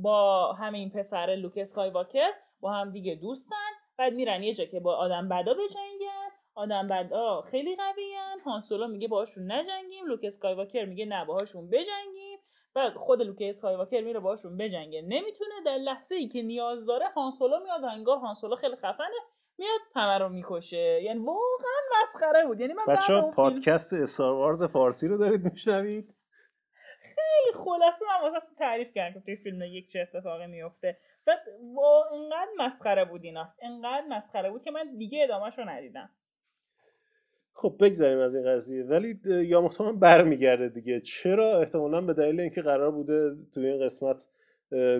[0.00, 2.30] با همین پسر لوک اسکایواکر
[2.60, 3.56] با هم دیگه دوستن.
[3.98, 6.30] بعد میرن یه جا که با آدم بدا بجنگن.
[6.54, 10.06] آدم بدا خیلی قوین هانسولو میگه باهاشون نجنگیم.
[10.06, 12.38] لوک اسکایواکر میگه نه باهاشون بجنگیم.
[12.74, 15.02] بعد خود لوک اسکایواکر میره باهاشون بجنگه.
[15.02, 19.16] نمی‌تونه در لحظه ای که نیاز داره هانسولو میاد انگار هانسولو خیلی خفنه.
[19.58, 21.02] میاد همه رو می‌کشه.
[21.02, 22.60] یعنی واقعا مسخره بود.
[22.60, 26.14] یعنی من بچه پادکست استار فارسی رو دارید میشنوید؟
[27.00, 28.04] خیلی خلاصه.
[28.08, 31.80] من واسه تعریف کردم توی فیلم یک چه اتفاقی میفته و
[32.14, 33.54] انقدر مسخره بود اینا.
[33.62, 36.10] انقدر مسخره بود که من دیگه ادامهش رو ندیدم.
[37.52, 38.84] خب بگذاریم از این قضیه.
[38.84, 41.00] ولی یاموتو هم برمیگرده دیگه.
[41.00, 44.28] چرا؟ احتمالا به دلیل اینکه قرار بوده توی این قسمت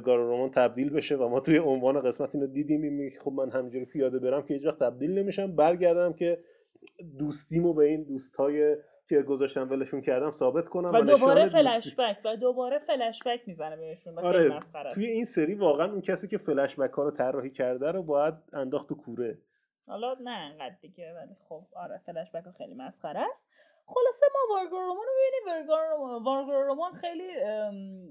[0.05, 4.19] گارورومان تبدیل بشه و ما توی عنوان قسمت اینو دیدیم این خب من همینجوری پیاده
[4.19, 5.57] برم که هیچ تبدیل نمیشم.
[5.57, 6.39] برگردم که
[7.19, 8.77] دوستیمو به این دوستای
[9.09, 13.77] که گذاشتم ولشون کردم ثابت کنم و, دوباره فلش بک و دوباره فلش بک می‌زنه
[13.77, 14.59] بهشون آره
[14.95, 18.35] توی این سری واقعا اون کسی که فلش بک ها رو طراحی کرده رو باید
[18.53, 19.39] انداخت تو کوره.
[19.87, 23.49] حالا نه انقدر دیگه ولی خب آره فلش بک خیلی مسخره است.
[23.87, 25.69] خلاصه ما وارگار رومان رو ببینیم
[26.25, 27.29] وارگار رومان خیلی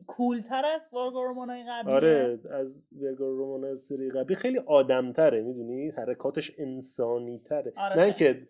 [0.07, 1.93] کولتر از وارگار رومان های قبلی.
[1.93, 4.35] آره از وارگار رومان سری قبلی.
[4.35, 8.47] خیلی آدمتره می‌دونی؟ حرکاتش انسانی تره آره نه اینکه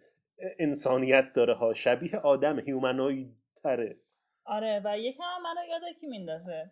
[0.60, 1.74] انسانیت داره ها.
[1.74, 3.98] شبیه آدم هیومنوید تره
[4.46, 6.72] آره و یکم هم منو یاد کی میندازه.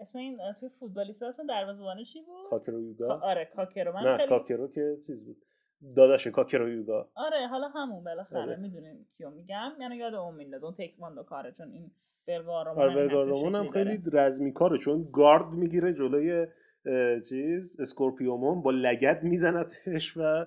[0.00, 3.92] اسم این توی فوتبالیست اسم دروازه‌بان چی بود؟ کاکرو یوگا آره کاکرو.
[3.92, 4.28] من نه خیلی...
[4.28, 5.44] کاکرو که چیز بود.
[5.96, 7.10] داداش کاکرو یوگا.
[7.14, 8.56] آره حالا همون بالاخره آره.
[8.56, 9.70] می‌دونیم کیو میگم.
[9.80, 11.90] یعنی یاد اون میندازه اون تکواندو کاره چون این
[12.26, 16.46] برگارومان آره هم خیلی رزمی کاره چون گارد می‌گیره جلوی
[17.28, 20.46] چیز اسکورپیومون با لگد میزنتش و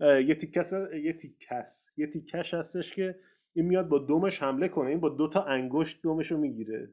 [0.00, 0.72] یه تیکس
[1.02, 3.16] یه تیکس یه تیکش هستش که
[3.54, 4.90] این میاد با دومش حمله کنه.
[4.90, 6.92] این با دو تا انگشت دومش رو می‌گیره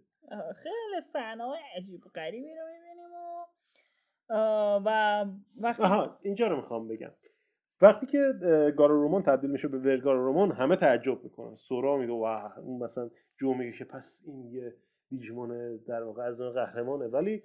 [0.56, 1.44] خیلی صحنه
[1.78, 3.12] عجیب و غریبی رو می‌بینیم
[4.86, 5.26] و
[5.62, 7.12] وقتی آها اینجا رو می‌خوام بگم.
[7.84, 8.20] وقتی که
[8.78, 11.56] رومان تبدیل میشه به رومان همه تعجب می‌کنن.
[11.56, 14.76] سورا میگه واه اون مثلا جو میگه که پس این یه
[15.10, 17.08] دیجمون در واقع از قهرمانه.
[17.08, 17.44] ولی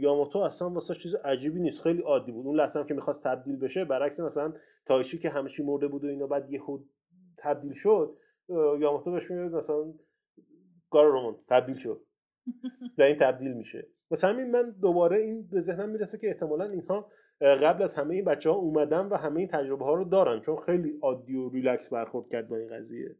[0.00, 1.82] یاموتو اصلا واسه چیز عجیبی نیست.
[1.82, 2.46] خیلی عادی بود.
[2.46, 4.52] اون لحظه که می‌خواست تبدیل بشه برعکس مثلا
[4.86, 6.90] تایشی که همه چی مرده بود و اینا بعد یه خود
[7.38, 8.16] تبدیل شد
[8.80, 9.94] یاموتو بهش میگه مثلا
[10.92, 12.06] رومان تبدیل شد
[12.98, 13.88] و این تبدیل میشه.
[14.10, 17.10] واسه همین من دوباره این به ذهنم می‌رسه که احتمالا اینها
[17.40, 20.56] قبل از همه این بچه ها اومدن و همه این تجربه ها رو دارن چون
[20.56, 23.16] خیلی عادی و ریلکس برخورد کرد با این قضیه.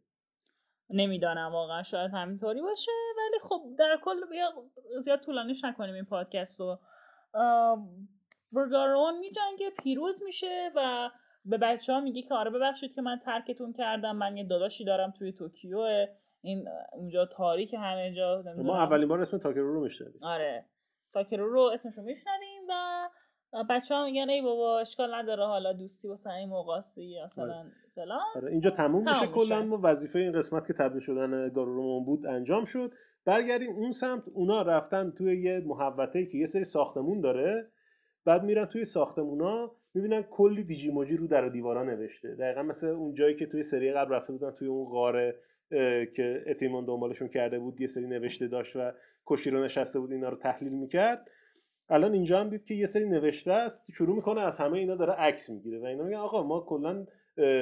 [0.90, 4.52] نمی‌دانم واقعا شاید همینطوری باشه ولی خب در کل بیا
[5.00, 6.78] زیاد طولانیش نکنیم این پادکست رو.
[8.56, 11.10] ورگارون میجنگه پیروز میشه و
[11.44, 15.10] به بچه ها میگه که آره ببخشید که من ترکتون کردم من یه داداشی دارم
[15.10, 16.06] توی توکیو
[16.42, 20.18] این اونجا تاریک همه جا ما اولین بار اسم تاکرو رو میشنویم.
[20.22, 20.64] آره
[21.12, 22.49] تاکرو رو اسمش رو میشنویم.
[23.70, 27.70] بچه ها میگن ای بابا اشکال نداره حالا دوستی واسه این موقعاستی مثلا آره.
[27.94, 28.20] فلان.
[28.36, 28.50] آره.
[28.50, 32.92] اینجا تموم میشه کلا ما وظیفه این قسمت که تبدیل شدن گارورومون بود انجام شد.
[33.24, 37.70] برگردیم اون سمت اونا رفتن توی یه محوطه که یه سری ساختمون داره.
[38.24, 42.34] بعد میرن توی ساختمونا می‌بینن کلی دیجیموجی رو در دیوارا نوشته.
[42.34, 45.34] دقیقا مثل اون جایی که توی سری قبل رفته بودن توی اون غار
[46.14, 48.92] که اتیمون دنبالشون کرده بود یه سری نوشته داشت و
[49.26, 51.30] کشی رو نشسته بود اینا رو تحلیل می‌کرد.
[51.90, 55.12] الان اینجا هم دید که یه سری نوشته است شروع می‌کنه از همه اینا داره
[55.12, 57.06] عکس می‌گیره و اینا میگن آقا ما کلا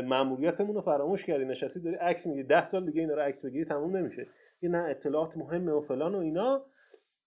[0.05, 3.65] ماموریتمون رو فراموش کردی نشستی داری عکس می‌گیری ده سال دیگه اینا رو عکس بگیری
[3.65, 4.27] تموم نمیشه.
[4.63, 6.65] یه نه اطلاعات مهمه و فلان و اینا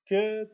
[0.06, 0.50] که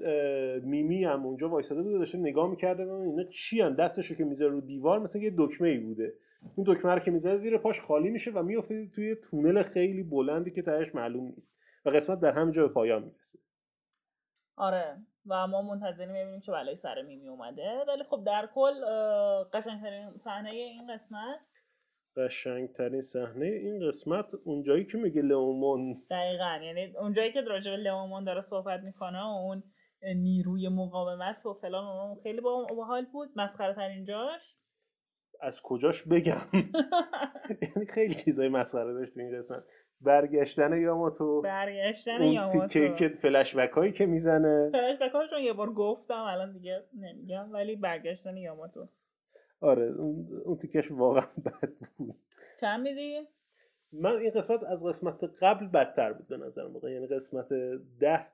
[0.63, 4.51] میمی هم اونجا وایساده بود داشته نگاه می‌کرده و اینا چی هم دستشو که می‌ذاره
[4.51, 6.13] رو دیوار مثل یه دکمه ای بوده.
[6.55, 10.51] اون دکمه رو که می‌ذاره زیر پاش خالی میشه و میفته توی تونل خیلی بلندی
[10.51, 13.39] که تهش معلوم نیست و قسمت در همینجا به پایان می‌رسه.
[14.55, 14.97] آره.
[15.27, 17.83] و ما منتظریم ببینیم چه بلایی سر میمی اومده.
[17.87, 18.85] ولی خب در کل
[19.53, 21.39] قشنگترین صحنه این قسمت.
[22.17, 25.95] قشنگترین صحنه این قسمت اونجایی که میگه لئومون.
[26.11, 26.59] دقیقا.
[26.63, 29.63] یعنی اونجایی که راجع به لئومون داره صحبت می‌کنه و اون
[30.15, 33.29] نیروی مقاومت و فلان اون خیلی با حال بود.
[33.35, 34.57] مسخره ترین جاش.
[35.41, 36.47] از کجاش بگم؟
[37.75, 39.63] یعنی خیلی چیزای مسخره داشت تو این قسمت
[40.01, 42.67] برگشتن یاماتو برگشتن یاماتو.
[42.67, 44.69] تیکه فلش بک هایی که می‌زنه.
[44.71, 48.87] فلش بک چون یه بار گفتم الان دیگه نمیگم ولی برگشتن یاماتو.
[49.61, 49.83] آره
[50.45, 52.15] اون تیکش واقعا بد بود.
[52.61, 53.27] چند میدی؟
[53.91, 57.49] من این قسمت از قسمت قبل بدتر بود به نظر موقع یعنی قسمت
[57.99, 58.27] ده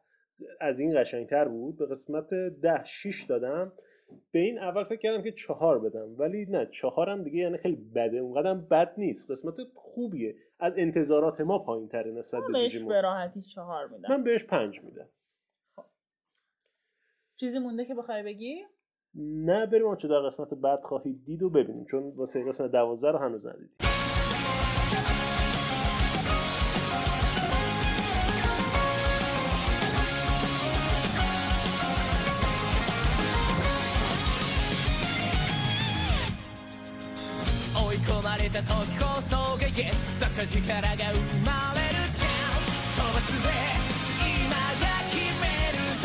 [0.60, 1.78] از این قشنگتر بود.
[1.78, 3.74] به قسمت ده شیش دادم.
[4.32, 8.18] به این اول فکر کردم که چهار بدم ولی نه چهارم دیگه یعنی خیلی بده.
[8.18, 9.32] اونقدر بد نیست.
[9.32, 10.36] قسمت خوبیه.
[10.60, 14.10] از انتظارات ما پایین تره نسبت من به بهش به راحتی چهار میدم.
[14.10, 15.10] من بهش پنج میدم.
[17.36, 18.64] چیزی مونده که بخوای بگی؟
[19.16, 21.86] نه بریم آنچه در قسمت بعد خواهید دید و ببینیم.
[21.86, 23.93] چون واسه قسمت دوازده رو هنوز ندیدیم.
[38.53, 38.68] た時
[38.99, 43.49] こそが Yes バカ力が生まれるチャンス飛ばすぜ
[44.20, 46.05] 今が決める時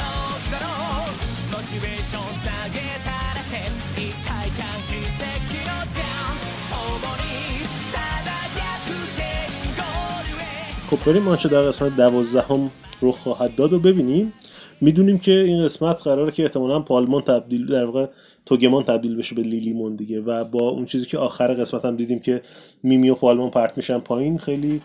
[0.52, 0.66] だろ
[1.04, 1.12] う
[1.52, 5.20] モチベーションつなげたらステップ一体感奇跡
[5.68, 8.88] のジャンプ共に輝く
[9.20, 10.44] 点ゴールへ
[10.90, 12.72] خب بریم آنچه در قسمت دوازدهم
[13.02, 14.34] رخ خواهد داد و ببینیم
[14.81, 18.07] می‌دونیم که این قسمت قراره که احتمالا پالمون تبدیل در واقع
[18.47, 22.19] توگمان تبدیل بشه به لیلیمون دیگه و با اون چیزی که آخر قسمت هم دیدیم
[22.19, 22.43] که
[22.83, 24.81] میمی و پالمون پرت میشن پایین خیلی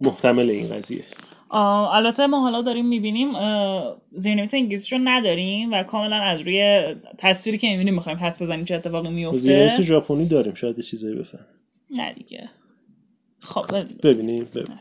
[0.00, 1.04] محتمل این قضیه.
[1.50, 3.28] البته ما حالا داریم می‌بینیم
[4.14, 6.82] زیرنویس انگلیسیشو نداریم و کاملا از روی
[7.18, 9.08] تصویری که می‌بینیم می‌خوایم حس بزنیم چه اتفاقی
[9.38, 11.46] زیرنویس میفته ژاپنی داریم شاید یه چیزایی بفهم.
[11.90, 12.50] نه دیگه.
[13.40, 13.64] خب
[14.02, 14.46] ببینیم.
[14.54, 14.78] ببینیم.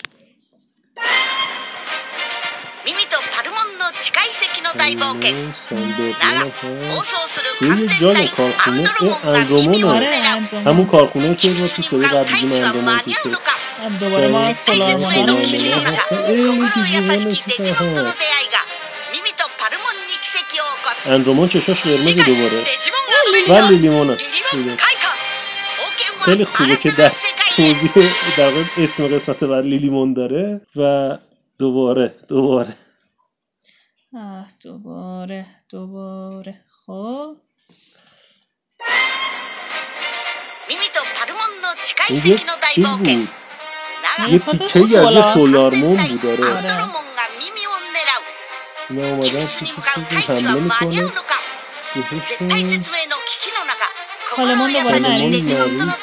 [4.71, 5.35] の大冒険
[5.69, 6.51] ساندوق だが هم
[6.91, 7.11] 放 هست.
[7.11, 10.67] 送する توی 完 یه 全 جای 体 کارخونه アンドロモン اه، が耳を اندرومونه آره 狙う اندرومون.
[10.69, 13.03] همون کارخونه که ما 地 تو 球 سری に向かう قبل 大 دیدیم 地は اندرومون 間
[13.03, 13.53] تو に合うのか
[13.85, 16.37] هم دوباره ما 絶対 سولار 絶 مون 命 رو の危機 میبینیم の中 هستن 心 ای
[16.37, 18.59] の優し دیجیمون きデジモンとの出会いが
[19.13, 25.15] 耳とパルモンに奇跡を起こす اندرومون چشاش 次 قرمز 回 دوباره デジモンアドベンチャ و ー لیلیمونه リリモン開花
[25.79, 27.93] 冒険は خیلی خوبه که 新た در な世界へ توضیح
[28.37, 31.19] در واقع اسم قسمت بعد لیلیمون داره و
[31.59, 32.75] دوباره دوباره
[34.16, 37.38] آه دوباره دوباره خب
[42.10, 42.40] یه
[42.74, 43.30] چیز بود
[44.30, 46.90] یه تیکه از سولارمون بود آره
[48.90, 49.84] اینا اومدن پیششون
[50.28, 51.12] حمله می‌کنه
[51.94, 52.82] بهشون
[54.36, 56.02] پالمون دوباره نریز دوباره شد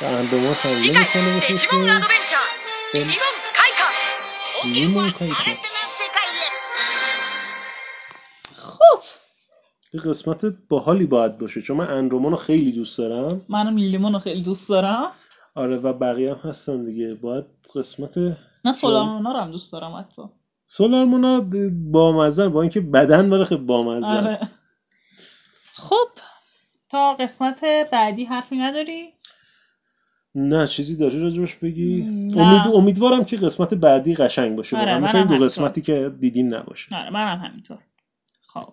[0.00, 1.40] به اندومان حمله می‌کنه
[2.92, 3.43] بهشون
[4.63, 6.59] ベンチャーリリモン開花冒険は新たな世界へ
[9.93, 14.19] یه قسمت باحالی باید باشه چون من اندرومون رو خیلی دوست دارم منم لیلیمون رو
[14.19, 15.11] خیلی دوست دارم
[15.55, 18.17] آره و بقیه هم هستن دیگه باید قسمت
[18.65, 20.21] نه سولار مونا رو هم دوست دارم حتی
[20.65, 21.45] سولارمونا
[21.91, 24.39] با مزن با اینکه بدن ولی خیلی با آره
[25.73, 26.09] خب
[26.89, 29.13] تا قسمت بعدی حرفی نداری؟
[30.34, 32.02] نه چیزی داری راجبش بگی.
[32.36, 34.76] امید امیدوارم که قسمت بعدی قشنگ باشه.
[34.76, 35.44] آره، واقعا مثل این دو.
[35.44, 36.96] قسمتی که دیدیم نباشه.
[36.96, 37.78] آره منم همینطور.
[38.46, 38.72] خب.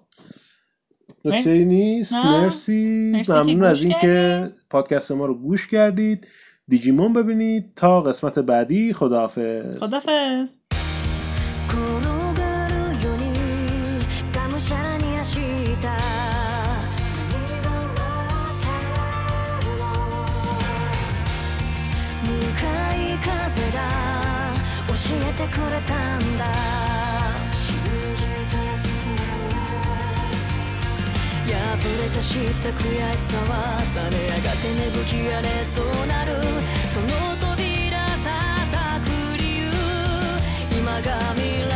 [1.25, 2.13] نکته نیست.
[2.13, 2.41] نه.
[2.41, 3.11] مرسی.
[3.15, 6.27] مرسی ممنون از اینکه پادکست ما رو گوش کردید.
[6.67, 7.73] دیجیمون ببینید.
[7.75, 8.93] تا قسمت بعدی.
[8.93, 9.79] خداحافظ.
[9.79, 10.60] خدافز
[32.13, 36.43] た知った悔しさは垂れ上がて芽吹き荒れとなる。
[36.87, 37.07] その
[37.39, 39.71] 扉叩く理由。
[40.77, 41.70] 今が未来